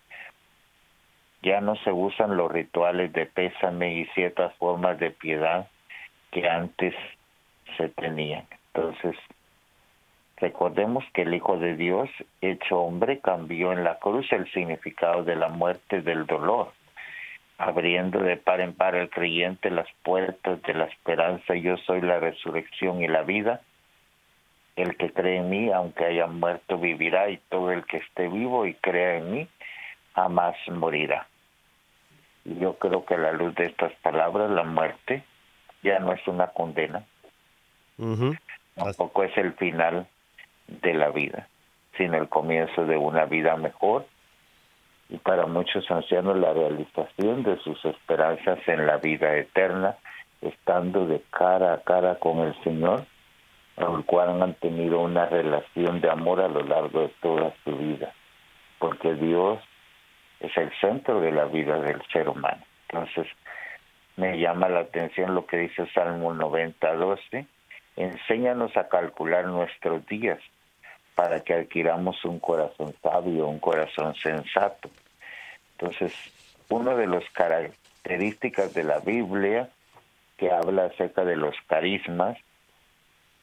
[1.42, 5.68] ya no se usan los rituales de pésame y ciertas formas de piedad
[6.32, 6.94] que antes
[7.78, 8.46] se tenían.
[8.74, 9.16] Entonces,
[10.38, 12.10] recordemos que el Hijo de Dios,
[12.42, 16.72] hecho hombre, cambió en la cruz el significado de la muerte del dolor,
[17.58, 21.56] abriendo de par en par al creyente las puertas de la esperanza.
[21.56, 23.62] Yo soy la resurrección y la vida.
[24.76, 28.68] El que cree en mí, aunque haya muerto, vivirá, y todo el que esté vivo
[28.68, 29.48] y crea en mí,
[30.14, 31.28] jamás morirá.
[32.46, 35.24] Yo creo que a la luz de estas palabras, la muerte
[35.82, 37.04] ya no es una condena,
[38.76, 40.08] tampoco es el final
[40.68, 41.48] de la vida,
[41.98, 44.06] sino el comienzo de una vida mejor.
[45.10, 49.96] Y para muchos ancianos la realización de sus esperanzas en la vida eterna,
[50.42, 53.06] estando de cara a cara con el Señor,
[53.78, 58.14] el cual han tenido una relación de amor a lo largo de toda su vida,
[58.80, 59.60] porque Dios
[60.40, 62.64] es el centro de la vida del ser humano.
[62.90, 63.28] Entonces,
[64.18, 67.46] me llama la atención lo que dice Salmo 90, 12,
[67.96, 70.40] enséñanos a calcular nuestros días
[71.18, 74.88] para que adquiramos un corazón sabio, un corazón sensato.
[75.72, 76.14] Entonces,
[76.70, 79.68] una de las características de la Biblia
[80.38, 82.38] que habla acerca de los carismas,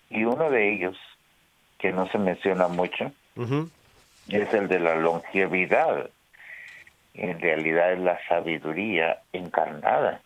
[0.08, 0.96] y uno de ellos,
[1.78, 3.10] que no se menciona mucho,
[4.28, 6.08] es el de la longevidad
[7.14, 10.20] en realidad es la sabiduría encarnada,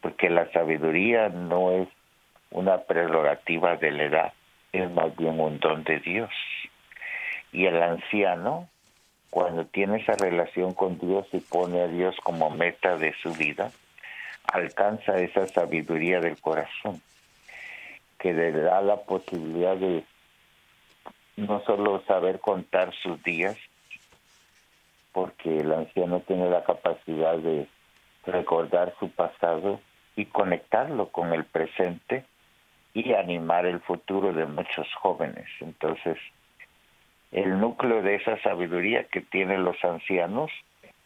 [0.00, 1.88] porque la sabiduría no es
[2.50, 4.32] una prerrogativa de la edad,
[4.72, 6.30] es más bien un don de Dios.
[7.52, 8.68] Y el anciano,
[9.30, 13.70] cuando tiene esa relación con Dios y pone a Dios como meta de su vida,
[14.52, 17.00] alcanza esa sabiduría del corazón,
[18.18, 20.04] que le da la posibilidad de
[21.36, 23.56] no solo saber contar sus días,
[25.12, 27.68] porque el anciano tiene la capacidad de
[28.26, 29.80] recordar su pasado
[30.16, 32.24] y conectarlo con el presente
[32.94, 35.46] y animar el futuro de muchos jóvenes.
[35.60, 36.18] Entonces,
[37.32, 40.50] el núcleo de esa sabiduría que tienen los ancianos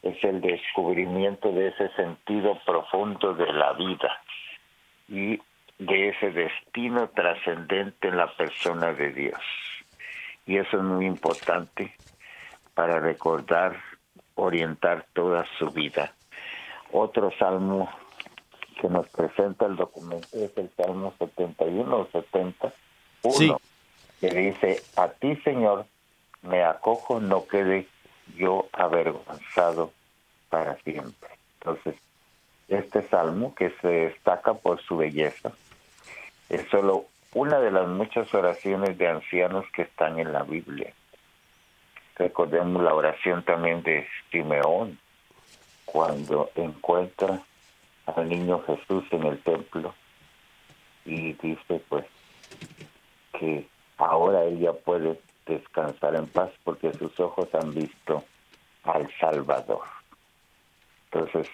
[0.02, 4.20] es el descubrimiento de ese sentido profundo de la vida
[5.08, 5.40] y
[5.78, 9.40] de ese destino trascendente en la persona de Dios.
[10.46, 11.92] Y eso es muy importante
[12.74, 13.76] para recordar
[14.34, 16.12] orientar toda su vida.
[16.92, 17.88] Otro salmo
[18.80, 23.60] que nos presenta el documento es el Salmo 71 o 71,
[24.20, 25.86] que dice, a ti Señor
[26.46, 27.86] me acojo, no quede
[28.36, 29.92] yo avergonzado
[30.48, 31.30] para siempre.
[31.60, 31.94] Entonces,
[32.68, 35.52] este salmo que se destaca por su belleza
[36.48, 40.92] es solo una de las muchas oraciones de ancianos que están en la Biblia.
[42.16, 44.98] Recordemos la oración también de Simeón,
[45.84, 47.42] cuando encuentra
[48.06, 49.94] al niño Jesús en el templo
[51.04, 52.04] y dice pues
[53.38, 58.24] que ahora ella puede descansar en paz porque sus ojos han visto
[58.84, 59.82] al Salvador.
[61.10, 61.48] Entonces,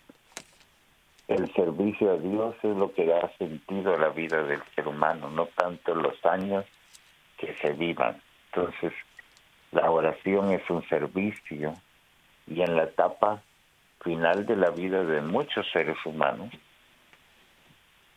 [1.28, 5.31] el servicio a Dios es lo que da sentido a la vida del ser humano,
[5.31, 6.64] no tanto los años
[7.38, 8.20] que se vivan.
[8.52, 8.92] Entonces,
[9.70, 11.74] la oración es un servicio
[12.46, 13.42] y en la etapa
[14.02, 16.50] final de la vida de muchos seres humanos,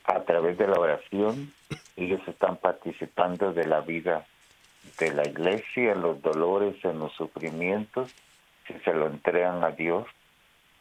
[0.06, 1.54] a través de la oración,
[1.96, 4.26] ellos están participando de la vida
[5.00, 8.14] de la iglesia, los dolores, en los sufrimientos,
[8.68, 10.08] si se lo entregan a Dios,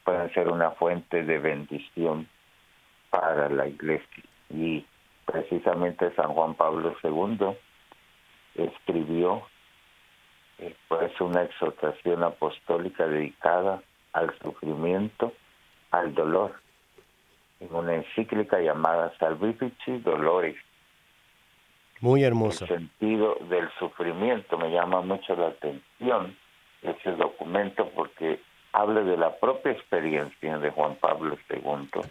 [0.04, 2.28] pueden ser una fuente de bendición
[3.10, 4.24] para la iglesia.
[4.50, 4.84] Y
[5.24, 7.56] precisamente San Juan Pablo II
[8.54, 9.42] escribió
[10.58, 13.82] es pues una exhortación apostólica dedicada
[14.12, 15.32] al sufrimiento,
[15.90, 16.60] al dolor,
[17.60, 20.56] en una encíclica llamada Salvifici Dolores.
[22.04, 22.66] Muy hermosa.
[22.66, 26.36] El sentido del sufrimiento me llama mucho la atención
[26.82, 28.40] ese documento porque
[28.72, 32.02] habla de la propia experiencia de Juan Pablo II,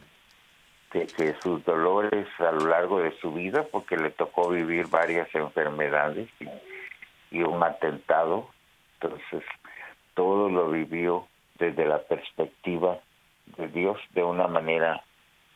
[0.94, 5.28] de que sus dolores a lo largo de su vida, porque le tocó vivir varias
[5.36, 6.48] enfermedades y
[7.34, 8.48] y un atentado.
[9.02, 9.44] Entonces,
[10.14, 11.28] todo lo vivió
[11.60, 13.00] desde la perspectiva
[13.58, 15.04] de Dios de una manera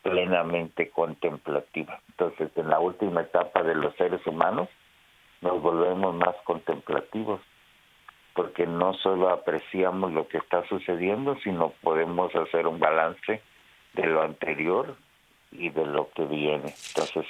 [0.08, 2.00] plenamente contemplativa.
[2.08, 4.68] Entonces, en la última etapa de los seres humanos,
[5.40, 7.40] nos volvemos más contemplativos,
[8.34, 13.42] porque no solo apreciamos lo que está sucediendo, sino podemos hacer un balance
[13.94, 14.96] de lo anterior
[15.52, 16.74] y de lo que viene.
[16.88, 17.26] Entonces,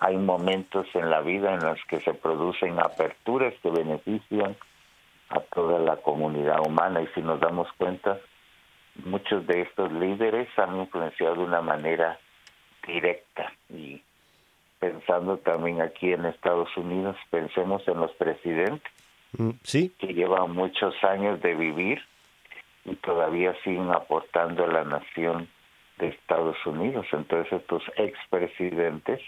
[0.00, 4.56] hay momentos en la vida en los que se producen aperturas que benefician
[5.28, 8.18] a toda la comunidad humana y si nos damos cuenta,
[9.04, 12.18] muchos de estos líderes han influenciado de una manera
[12.86, 14.02] directa y
[14.78, 18.92] pensando también aquí en Estados Unidos, pensemos en los presidentes
[19.38, 19.92] mm, ¿Sí?
[19.98, 22.02] que llevan muchos años de vivir
[22.84, 25.48] y todavía siguen aportando a la nación
[25.98, 27.06] de Estados Unidos.
[27.12, 29.20] Entonces estos expresidentes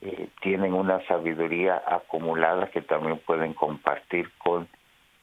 [0.00, 4.66] eh, tienen una sabiduría acumulada que también pueden compartir con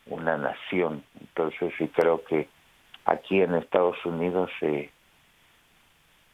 [0.05, 1.03] una nación.
[1.19, 2.47] Entonces sí creo que
[3.11, 4.49] aquí en Estados Unidos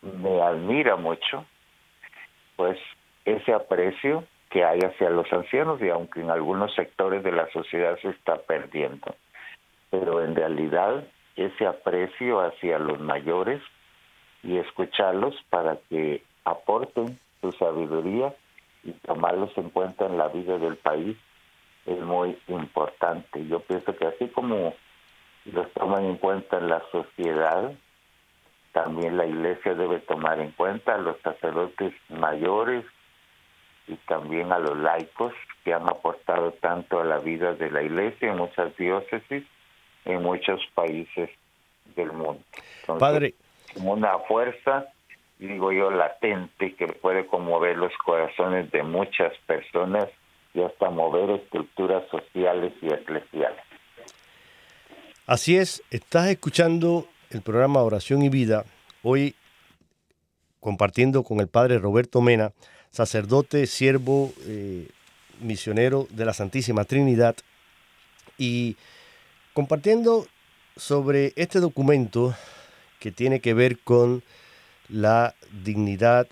[0.02, 1.46] me admira mucho
[2.56, 2.78] pues
[3.26, 7.98] ese aprecio que hay hacia los ancianos y aunque en algunos sectores de la sociedad
[8.02, 9.16] se está perdiendo.
[9.92, 11.06] Pero en realidad
[11.36, 13.62] ese aprecio hacia los mayores
[14.44, 18.34] y escucharlos para que aporten su sabiduría
[18.84, 21.18] y tomarlos en cuenta en la vida del país
[21.86, 23.46] es muy importante.
[23.48, 24.74] Yo pienso que así como
[25.52, 27.72] los toman en cuenta en la sociedad,
[28.74, 32.86] también la iglesia debe tomar en cuenta a los sacerdotes mayores
[33.88, 35.34] y también a los laicos
[35.64, 39.44] que han aportado tanto a la vida de la iglesia en muchas diócesis,
[40.06, 41.30] en muchos países
[41.96, 42.44] del mundo.
[43.00, 43.34] Padre.
[43.74, 44.88] Como una fuerza,
[45.40, 50.08] digo yo, latente que puede conmover los corazones de muchas personas
[50.54, 53.67] y hasta mover estructuras sociales y eclesiales.
[55.28, 58.64] Así es, estás escuchando el programa Oración y Vida,
[59.04, 59.36] hoy
[60.62, 62.54] compartiendo con el Padre Roberto Mena,
[62.92, 64.88] sacerdote, siervo, eh,
[65.42, 67.36] misionero de la Santísima Trinidad,
[68.38, 68.78] y
[69.54, 70.26] compartiendo
[70.78, 72.34] sobre este documento
[73.02, 74.24] que tiene que ver con
[74.88, 76.30] la dignidad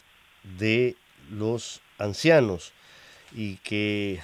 [0.58, 0.96] de
[1.30, 2.72] los ancianos
[3.34, 4.22] y que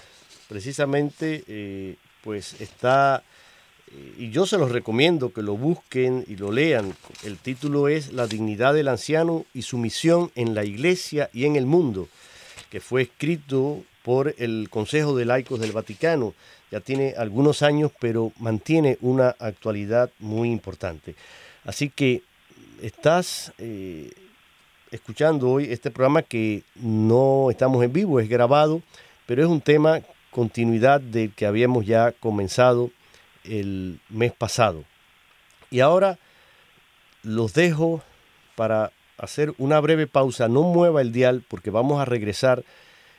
[0.47, 3.21] precisamente eh, pues está
[4.17, 6.95] y yo se los recomiendo que lo busquen y lo lean.
[7.23, 11.55] El título es La dignidad del anciano y su misión en la iglesia y en
[11.55, 12.07] el mundo,
[12.69, 16.33] que fue escrito por el Consejo de Laicos del Vaticano.
[16.71, 21.15] Ya tiene algunos años, pero mantiene una actualidad muy importante.
[21.65, 22.23] Así que
[22.81, 24.11] estás eh,
[24.89, 28.81] escuchando hoy este programa que no estamos en vivo, es grabado,
[29.25, 32.89] pero es un tema continuidad del que habíamos ya comenzado
[33.43, 34.83] el mes pasado.
[35.69, 36.19] Y ahora
[37.23, 38.03] los dejo
[38.55, 40.47] para hacer una breve pausa.
[40.47, 42.63] No mueva el dial porque vamos a regresar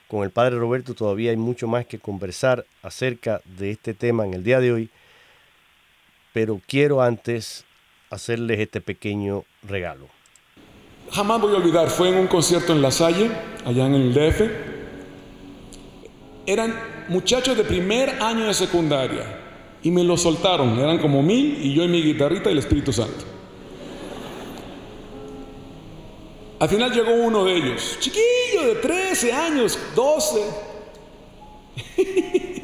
[0.08, 0.94] con el Padre Roberto.
[0.94, 4.90] Todavía hay mucho más que conversar acerca de este tema en el día de hoy.
[6.32, 7.64] Pero quiero antes
[8.10, 10.08] hacerles este pequeño regalo.
[11.10, 13.30] Jamás voy a olvidar, fue en un concierto en La Salle,
[13.66, 14.40] allá en el DF.
[16.46, 16.74] Eran
[17.08, 19.41] muchachos de primer año de secundaria
[19.82, 20.78] y me lo soltaron.
[20.78, 23.24] Eran como mil y yo y mi guitarrita y el Espíritu Santo.
[26.58, 30.40] Al final llegó uno de ellos, chiquillo de 13 años, 12.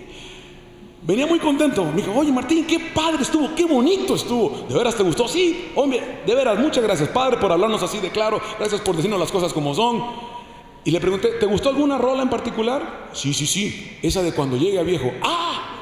[1.02, 1.84] Venía muy contento.
[1.84, 4.66] Me dijo, oye Martín, qué padre estuvo, qué bonito estuvo.
[4.68, 5.26] ¿De veras te gustó?
[5.26, 8.40] Sí, hombre, de veras, muchas gracias, padre, por hablarnos así de claro.
[8.58, 10.00] Gracias por decirnos las cosas como son.
[10.84, 13.08] Y le pregunté, ¿te gustó alguna rola en particular?
[13.12, 15.10] Sí, sí, sí, esa de cuando llegue a viejo.
[15.22, 15.77] ¡Ah!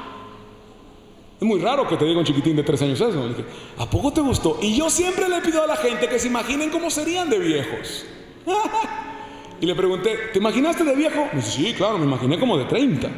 [1.39, 3.27] Es muy raro que te diga un chiquitín de tres años eso.
[3.29, 3.45] dije,
[3.77, 4.57] ¿a poco te gustó?
[4.59, 8.05] Y yo siempre le pido a la gente que se imaginen cómo serían de viejos.
[9.61, 11.27] y le pregunté, ¿te imaginaste de viejo?
[11.31, 13.09] Me dice, sí, claro, me imaginé como de 30.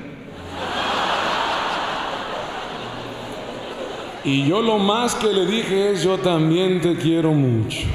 [4.25, 7.87] y yo lo más que le dije es, yo también te quiero mucho.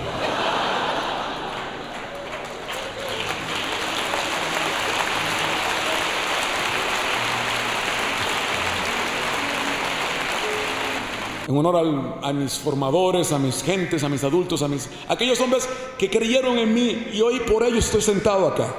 [11.47, 15.68] En honor a mis formadores, a mis gentes, a mis adultos, a mis aquellos hombres
[15.99, 18.74] que creyeron en mí y hoy por ellos estoy sentado acá.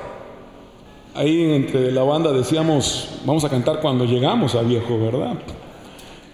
[1.14, 5.38] Ahí entre la banda decíamos, vamos a cantar cuando llegamos a viejo, ¿verdad?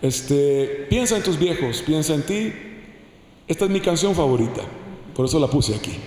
[0.01, 2.53] Este, piensa en tus viejos, piensa en ti.
[3.47, 4.61] Esta es mi canción favorita,
[5.15, 5.99] por eso la puse aquí.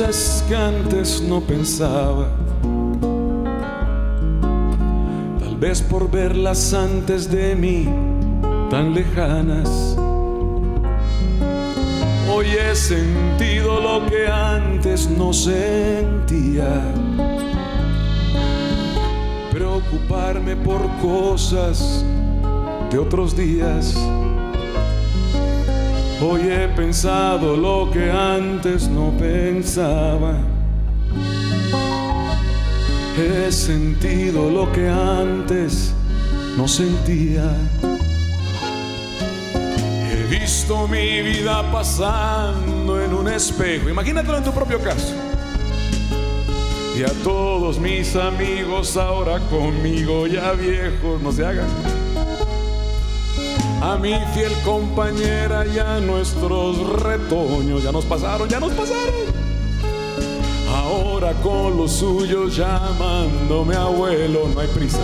[0.00, 2.28] Cosas que antes no pensaba.
[5.38, 7.86] Tal vez por verlas antes de mí
[8.70, 9.96] tan lejanas.
[12.32, 16.82] Hoy he sentido lo que antes no sentía.
[19.50, 22.04] Preocuparme por cosas
[22.90, 23.94] de otros días
[26.22, 30.34] Hoy he pensado lo que antes no pensaba.
[33.16, 35.94] He sentido lo que antes
[36.58, 37.50] no sentía.
[40.12, 43.88] He visto mi vida pasando en un espejo.
[43.88, 45.14] Imagínatelo en tu propio caso.
[46.98, 51.89] Y a todos mis amigos ahora conmigo ya viejos, no se hagan
[53.80, 59.14] a mi fiel compañera ya nuestros retoños ya nos pasaron, ya nos pasaron.
[60.74, 65.00] Ahora con los suyos llamándome abuelo, no hay prisa.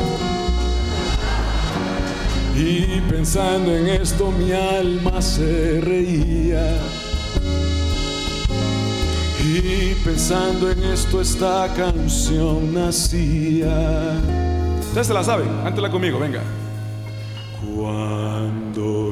[2.54, 6.78] Y pensando en esto mi alma se reía.
[9.44, 14.20] Y pensando en esto esta canción nacía.
[14.80, 16.42] Ustedes se la saben, cántela conmigo, venga.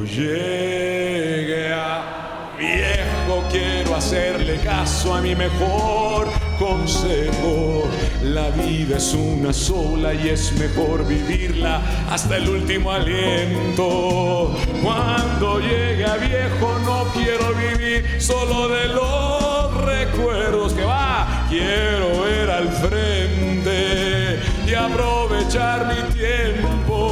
[0.04, 6.28] Llegue a viejo quiero hacerle caso a mi mejor
[6.58, 7.88] consejo.
[8.22, 11.80] La vida es una sola y es mejor vivirla
[12.10, 14.56] hasta el último aliento.
[14.82, 21.46] Cuando llegue a viejo no quiero vivir solo de los recuerdos que va.
[21.48, 27.03] Quiero ver al frente y aprovechar mi tiempo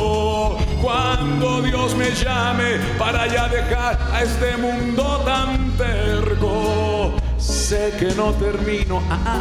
[0.93, 7.15] cuando Dios me llame para ya dejar a este mundo tan terco.
[7.39, 9.41] Sé que no termino, ah, ah.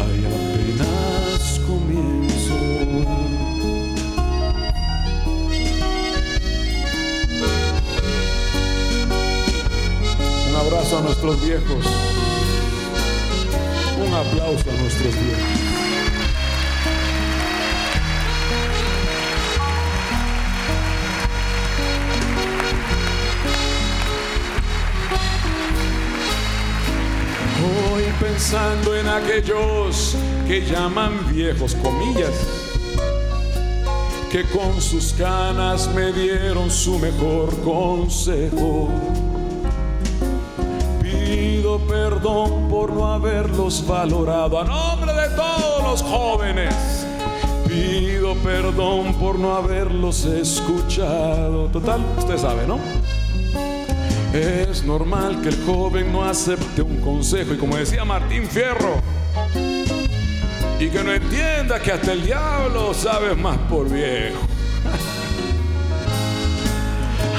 [0.00, 2.54] Ay, apenas comienzo.
[10.48, 11.84] Un abrazo a nuestros viejos.
[14.04, 15.67] Un aplauso a nuestros viejos.
[28.20, 32.32] Pensando en aquellos que llaman viejos comillas,
[34.30, 38.88] que con sus canas me dieron su mejor consejo.
[41.00, 47.06] Pido perdón por no haberlos valorado a nombre de todos los jóvenes.
[47.68, 51.66] Pido perdón por no haberlos escuchado.
[51.68, 52.97] Total, usted sabe, ¿no?
[54.32, 59.00] Es normal que el joven no acepte un consejo y como decía Martín Fierro,
[60.78, 64.38] y que no entienda que hasta el diablo sabe más por viejo.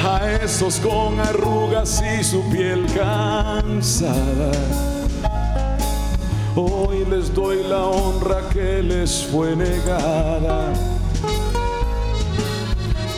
[0.04, 4.52] A esos con arrugas y su piel cansada,
[6.56, 10.74] hoy les doy la honra que les fue negada.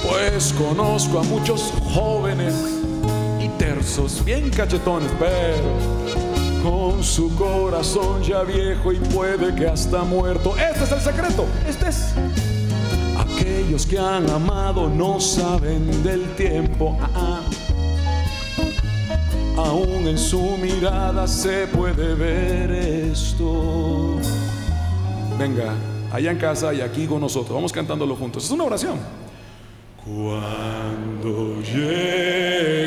[0.05, 2.80] Pues conozco a muchos jóvenes
[4.25, 10.55] bien cachetones, pero con su corazón ya viejo y puede que hasta muerto.
[10.57, 12.13] Este es el secreto, este es.
[13.17, 16.97] Aquellos que han amado no saben del tiempo.
[17.01, 17.41] Ah, ah.
[19.57, 24.17] Aún en su mirada se puede ver esto.
[25.37, 25.73] Venga,
[26.11, 27.53] allá en casa y aquí con nosotros.
[27.53, 28.45] Vamos cantándolo juntos.
[28.45, 28.97] Es una oración.
[30.03, 32.80] Cuando llegue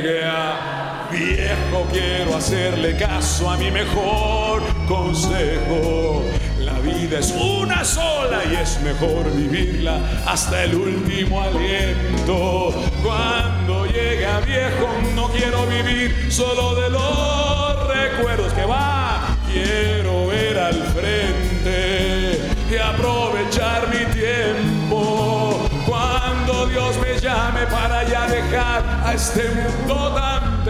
[1.75, 6.22] Viejo, quiero hacerle caso a mi mejor consejo.
[6.61, 12.72] La vida es una sola y es mejor vivirla hasta el último aliento.
[13.03, 19.37] Cuando llegue a viejo no quiero vivir solo de los recuerdos que va.
[19.53, 25.68] Quiero ver al frente y aprovechar mi tiempo.
[25.87, 30.62] Cuando Dios me llame para ya dejar a este mundo tan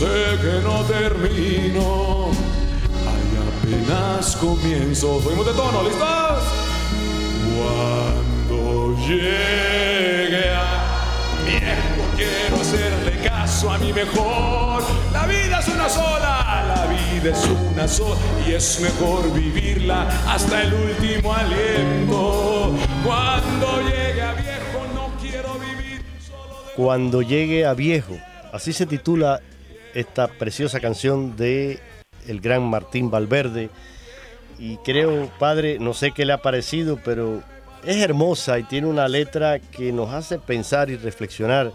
[0.00, 2.30] sé que no termino,
[3.10, 5.20] hay apenas comienzo.
[5.20, 6.42] Fuimos de tono, ¿listos?
[7.58, 14.82] Cuando llegue a viejo quiero hacerle caso a mi mejor.
[15.12, 20.62] La vida es una sola, la vida es una sola y es mejor vivirla hasta
[20.62, 22.74] el último aliento.
[23.04, 28.18] Cuando llegue a viejo no quiero vivir solo Cuando llegue a viejo
[28.52, 29.40] Así se titula
[29.94, 31.80] esta preciosa canción de
[32.26, 33.70] el gran Martín Valverde.
[34.58, 37.42] Y creo, padre, no sé qué le ha parecido, pero
[37.84, 41.72] es hermosa y tiene una letra que nos hace pensar y reflexionar.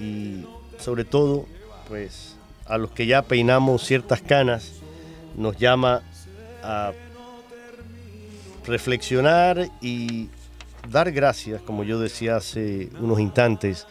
[0.00, 0.44] Y
[0.78, 1.46] sobre todo,
[1.88, 4.72] pues a los que ya peinamos ciertas canas,
[5.36, 6.02] nos llama
[6.62, 6.92] a
[8.66, 10.28] reflexionar y
[10.90, 13.86] dar gracias, como yo decía hace unos instantes,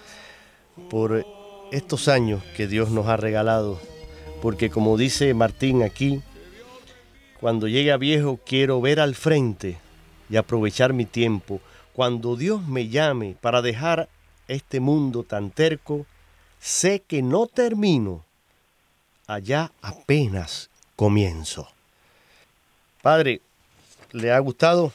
[0.89, 1.25] por
[1.71, 3.79] estos años que Dios nos ha regalado.
[4.41, 6.21] Porque como dice Martín aquí,
[7.39, 9.77] cuando llegue a viejo quiero ver al frente
[10.29, 11.61] y aprovechar mi tiempo.
[11.93, 14.09] Cuando Dios me llame para dejar
[14.47, 16.05] este mundo tan terco,
[16.59, 18.23] sé que no termino,
[19.27, 21.67] allá apenas comienzo.
[23.01, 23.41] Padre,
[24.11, 24.91] ¿le ha gustado?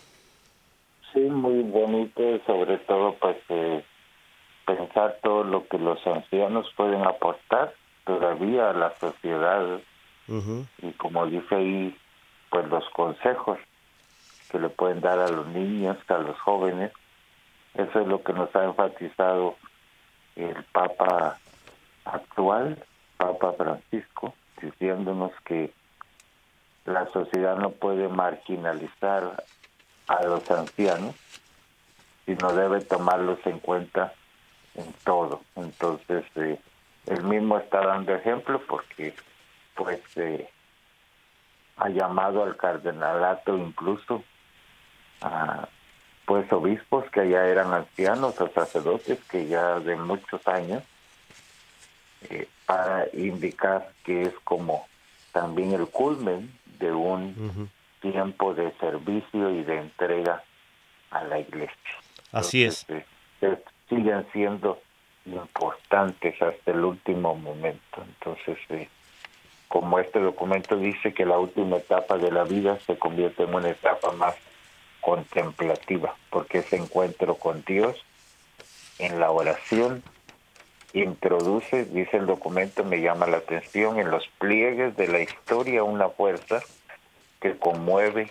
[1.13, 3.85] Sí, muy bonito, sobre todo pues eh,
[4.77, 9.81] pensar todo lo que los ancianos pueden aportar todavía a la sociedad
[10.81, 11.99] y como dice ahí,
[12.51, 13.59] pues los consejos
[14.49, 16.93] que le pueden dar a los niños, a los jóvenes,
[17.75, 19.57] eso es lo que nos ha enfatizado
[20.37, 21.37] el Papa
[22.05, 22.79] actual,
[23.17, 25.73] Papa Francisco, diciéndonos que
[26.85, 29.45] la sociedad no puede marginalizar
[30.07, 31.17] a los ancianos,
[32.25, 34.13] sino debe tomarlos en cuenta
[34.75, 35.43] en todo.
[35.57, 36.59] Entonces, eh,
[37.07, 39.15] él mismo está dando ejemplo porque
[39.75, 40.49] pues eh,
[41.77, 44.23] ha llamado al cardenalato incluso
[45.23, 45.69] a
[46.27, 50.85] pues obispos que ya eran ancianos o sacerdotes que ya de muchos años
[52.29, 54.87] eh, para indicar que es como
[55.33, 57.69] también el culmen de un
[58.01, 60.43] tiempo de servicio y de entrega
[61.11, 61.75] a la iglesia.
[62.31, 62.87] Así es.
[62.89, 63.05] Eh,
[63.91, 64.81] siguen siendo
[65.27, 68.03] importantes hasta el último momento.
[68.03, 68.89] Entonces, eh,
[69.69, 73.69] como este documento dice que la última etapa de la vida se convierte en una
[73.69, 74.35] etapa más
[75.03, 77.97] contemplativa, porque ese encuentro con Dios
[78.99, 80.03] en la oración
[80.93, 86.09] introduce, dice el documento, me llama la atención, en los pliegues de la historia una
[86.09, 86.61] fuerza
[87.41, 88.31] que conmueve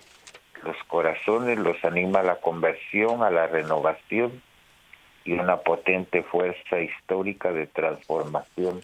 [0.64, 4.41] los corazones, los anima a la conversión, a la renovación
[5.30, 8.82] y una potente fuerza histórica de transformación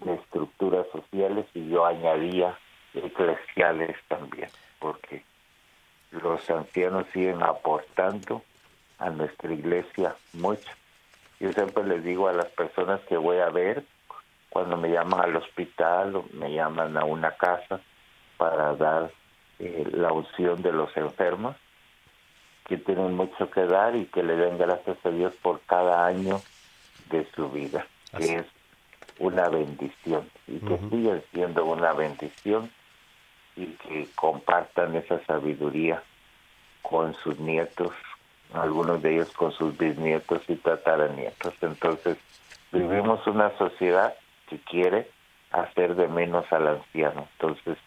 [0.00, 2.58] de estructuras sociales y yo añadía
[2.94, 4.48] eclesiales también,
[4.80, 5.22] porque
[6.10, 8.42] los ancianos siguen aportando
[8.98, 10.68] a nuestra iglesia mucho.
[11.38, 13.84] Yo siempre les digo a las personas que voy a ver,
[14.50, 17.80] cuando me llaman al hospital o me llaman a una casa
[18.36, 19.12] para dar
[19.60, 21.54] eh, la unción de los enfermos,
[22.68, 26.40] que tienen mucho que dar y que le den gracias a Dios por cada año
[27.10, 28.46] de su vida, que es
[29.18, 32.70] una bendición y que siguen siendo una bendición
[33.56, 36.02] y que compartan esa sabiduría
[36.82, 37.92] con sus nietos,
[38.52, 41.54] algunos de ellos con sus bisnietos y tataranietos.
[41.62, 42.18] Entonces,
[42.70, 44.14] vivimos una sociedad
[44.48, 45.10] que quiere
[45.50, 47.28] hacer de menos al anciano.
[47.32, 47.78] Entonces,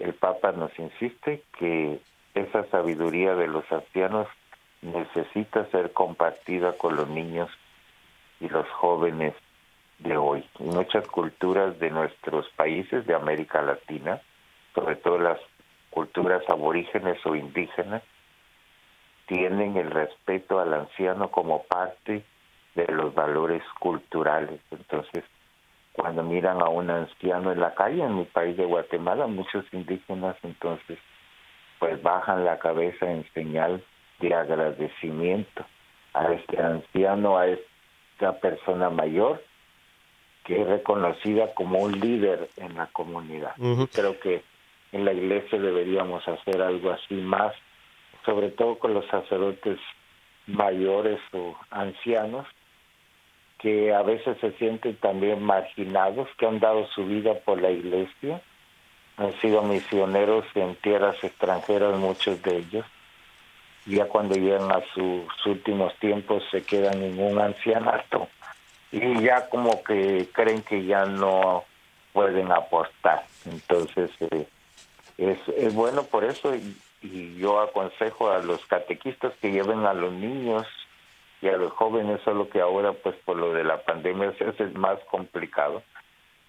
[0.00, 2.00] el Papa nos insiste que
[2.34, 4.26] esa sabiduría de los ancianos
[4.82, 7.48] necesita ser compartida con los niños
[8.40, 9.34] y los jóvenes
[10.00, 10.44] de hoy.
[10.58, 14.20] muchas culturas de nuestros países de América Latina,
[14.74, 15.38] sobre todo las
[15.90, 18.02] culturas aborígenes o indígenas,
[19.26, 22.24] tienen el respeto al anciano como parte
[22.74, 24.60] de los valores culturales.
[24.72, 25.24] Entonces,
[25.92, 30.36] cuando miran a un anciano en la calle, en mi país de Guatemala, muchos indígenas
[30.42, 30.98] entonces
[31.84, 33.84] pues bajan la cabeza en señal
[34.18, 35.66] de agradecimiento
[36.14, 39.44] a este anciano, a esta persona mayor
[40.44, 43.54] que es reconocida como un líder en la comunidad.
[43.94, 44.42] Creo que
[44.92, 47.52] en la iglesia deberíamos hacer algo así más,
[48.24, 49.78] sobre todo con los sacerdotes
[50.46, 52.46] mayores o ancianos,
[53.58, 58.40] que a veces se sienten también marginados, que han dado su vida por la iglesia,
[59.16, 62.86] han sido misioneros en tierras extranjeras muchos de ellos,
[63.86, 68.28] ya cuando llegan a sus últimos tiempos se quedan en un ancianato.
[68.90, 71.64] Y ya como que creen que ya no
[72.12, 73.24] pueden aportar.
[73.44, 74.46] Entonces eh,
[75.18, 76.54] es, es bueno por eso.
[76.54, 76.76] Y,
[77.36, 80.66] yo aconsejo a los catequistas que lleven a los niños
[81.42, 84.98] y a los jóvenes, solo que ahora pues por lo de la pandemia es más
[85.10, 85.82] complicado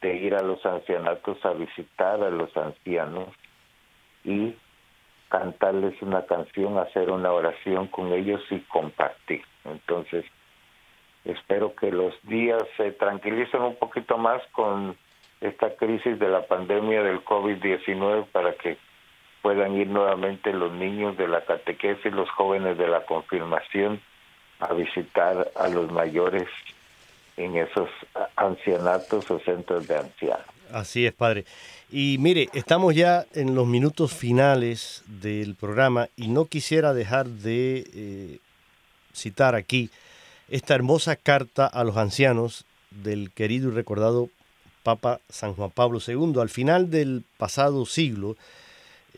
[0.05, 3.29] de ir a los ancianatos a visitar a los ancianos
[4.23, 4.53] y
[5.29, 9.41] cantarles una canción, hacer una oración con ellos y compartir.
[9.63, 10.23] Entonces,
[11.23, 14.95] espero que los días se tranquilicen un poquito más con
[15.41, 18.77] esta crisis de la pandemia del COVID-19 para que
[19.41, 23.99] puedan ir nuevamente los niños de la catequesis, los jóvenes de la confirmación
[24.59, 26.47] a visitar a los mayores
[27.37, 27.89] en esos
[28.35, 30.45] ancianatos o centros de ancianos.
[30.71, 31.45] Así es, padre.
[31.91, 37.85] Y mire, estamos ya en los minutos finales del programa y no quisiera dejar de
[37.93, 38.39] eh,
[39.13, 39.89] citar aquí
[40.49, 44.29] esta hermosa carta a los ancianos del querido y recordado
[44.83, 46.39] Papa San Juan Pablo II.
[46.39, 48.35] Al final del pasado siglo,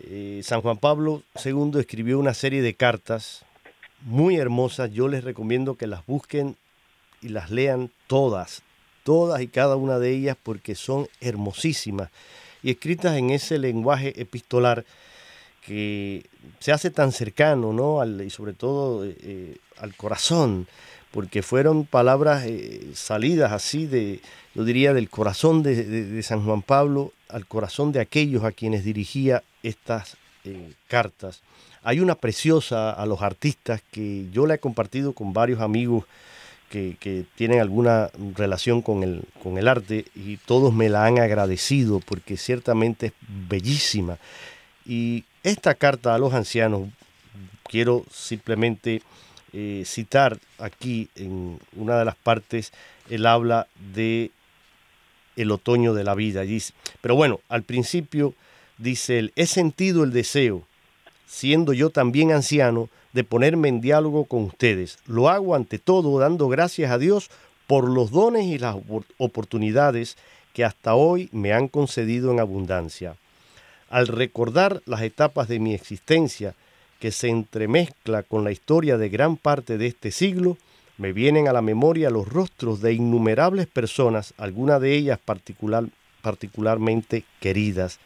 [0.02, 3.44] eh, San Juan Pablo II escribió una serie de cartas
[4.02, 4.92] muy hermosas.
[4.92, 6.56] Yo les recomiendo que las busquen
[7.22, 8.62] y las lean todas,
[9.04, 12.10] todas y cada una de ellas porque son hermosísimas
[12.64, 14.86] y escritas en ese lenguaje epistolar
[15.66, 16.26] que
[16.60, 18.04] se hace tan cercano, ¿no?
[18.24, 20.68] y sobre todo eh, al corazón,
[21.12, 24.22] porque fueron palabras eh, salidas así de,
[24.56, 29.44] yo diría, del corazón de, San Juan Pablo al corazón de aquellos a quienes dirigía
[29.62, 30.16] estas
[30.46, 31.42] eh, cartas.
[31.84, 36.06] Hay una preciosa a los artistas que yo la he compartido con varios amigos
[36.70, 42.00] que, tienen alguna relación con el, con el arte y todos me la han agradecido
[42.00, 43.14] porque ciertamente es
[43.50, 44.18] bellísima.
[44.86, 46.90] Y esta carta a los ancianos,
[47.64, 49.02] quiero simplemente
[49.54, 52.74] eh, citar aquí en una de las partes,
[53.10, 54.32] él habla de
[55.36, 56.44] el otoño de la vida.
[57.02, 58.34] Pero bueno, al principio
[58.78, 60.64] dice él, he sentido el deseo,
[61.28, 65.00] siendo yo también anciano, de ponerme en diálogo con ustedes.
[65.06, 67.30] Lo hago ante todo dando gracias a Dios
[67.68, 68.76] por los dones y las
[69.18, 70.18] oportunidades
[70.54, 73.16] que hasta hoy me han concedido en abundancia.
[73.90, 76.56] Al recordar las etapas de mi existencia,
[77.00, 80.58] que se entremezcla con la historia de gran parte de este siglo,
[80.98, 85.86] me vienen a la memoria los rostros de innumerables personas, algunas de ellas particular,
[86.22, 88.00] particularmente queridas.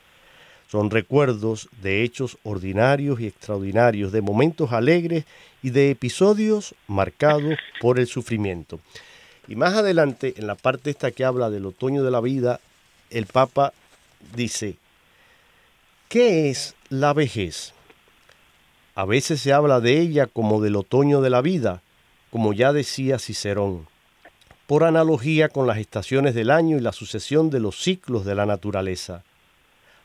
[0.71, 5.25] Son recuerdos de hechos ordinarios y extraordinarios, de momentos alegres
[5.61, 8.79] y de episodios marcados por el sufrimiento.
[9.49, 12.61] Y más adelante, en la parte esta que habla del otoño de la vida,
[13.09, 13.73] el Papa
[14.33, 14.77] dice,
[16.07, 17.73] ¿qué es la vejez?
[18.95, 21.81] A veces se habla de ella como del otoño de la vida,
[22.29, 23.87] como ya decía Cicerón,
[24.67, 28.45] por analogía con las estaciones del año y la sucesión de los ciclos de la
[28.45, 29.25] naturaleza.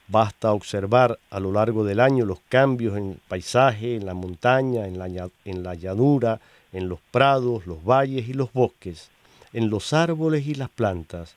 [0.08, 4.86] Basta observar a lo largo del año los cambios en el paisaje, en la montaña,
[4.86, 5.06] en la,
[5.44, 6.40] en la llanura,
[6.72, 9.08] en los prados, los valles y los bosques,
[9.52, 11.34] en los árboles y las plantas.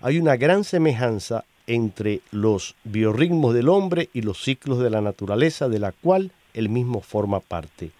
[0.00, 5.68] Hay una gran semejanza entre los biorritmos del hombre y los ciclos de la naturaleza
[5.68, 7.90] de la cual él mismo forma parte.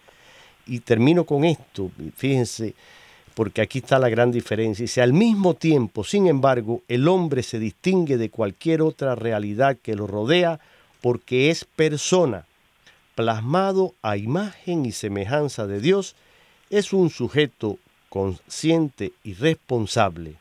[0.66, 2.74] Y termino con esto, fíjense,
[3.38, 4.82] porque aquí está la gran diferencia.
[4.82, 9.94] Dice, al mismo tiempo, sin embargo, el hombre se distingue de cualquier otra realidad que
[9.94, 10.58] lo rodea
[11.00, 12.46] porque es persona,
[13.14, 16.16] plasmado a imagen y semejanza de Dios,
[16.68, 17.78] es un sujeto
[18.08, 20.34] consciente y responsable.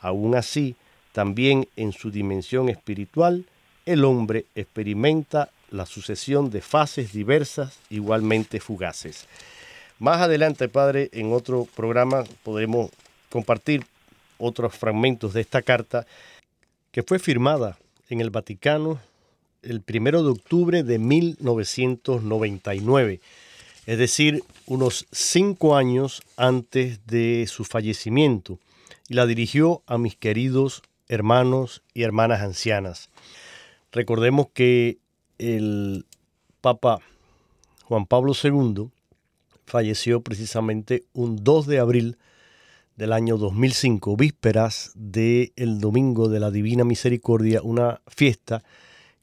[0.00, 0.74] Aún así,
[1.12, 3.44] también en su dimensión espiritual,
[3.84, 9.26] el hombre experimenta la sucesión de fases diversas igualmente fugaces.
[9.98, 12.90] Más adelante, Padre, en otro programa podremos
[13.30, 13.86] compartir
[14.36, 16.06] otros fragmentos de esta carta
[16.90, 17.78] que fue firmada
[18.10, 19.00] en el Vaticano
[19.62, 23.20] el primero de octubre de 1999,
[23.86, 28.58] es decir, unos cinco años antes de su fallecimiento,
[29.08, 33.08] y la dirigió a mis queridos hermanos y hermanas ancianas.
[33.92, 34.98] Recordemos que
[35.38, 36.04] el
[36.60, 36.98] Papa
[37.84, 38.90] Juan Pablo II
[39.66, 42.18] falleció precisamente un 2 de abril
[42.96, 48.62] del año 2005, vísperas del Domingo de la Divina Misericordia, una fiesta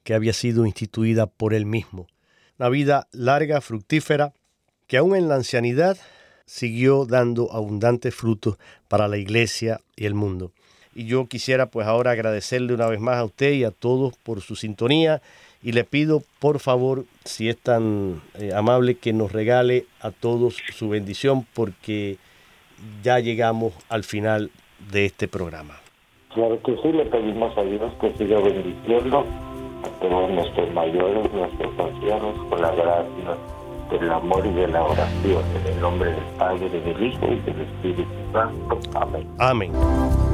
[0.03, 2.07] que había sido instituida por él mismo.
[2.59, 4.33] Una vida larga, fructífera,
[4.85, 5.97] que aún en la ancianidad
[6.45, 8.57] siguió dando abundantes frutos
[8.89, 10.51] para la iglesia y el mundo.
[10.93, 14.41] Y yo quisiera pues ahora agradecerle una vez más a usted y a todos por
[14.41, 15.21] su sintonía
[15.63, 20.57] y le pido por favor, si es tan eh, amable, que nos regale a todos
[20.73, 22.17] su bendición porque
[23.01, 24.51] ya llegamos al final
[24.91, 25.79] de este programa.
[26.33, 29.25] Claro que sí, le pedimos a Dios que siga bendiciendo
[29.83, 33.37] a todos nuestros mayores, nuestros ancianos, con la gracia
[33.91, 37.61] del amor y de la oración, en el nombre del Padre, del Hijo y del
[37.61, 38.79] Espíritu Santo.
[38.95, 39.27] Amén.
[39.37, 40.32] Amén.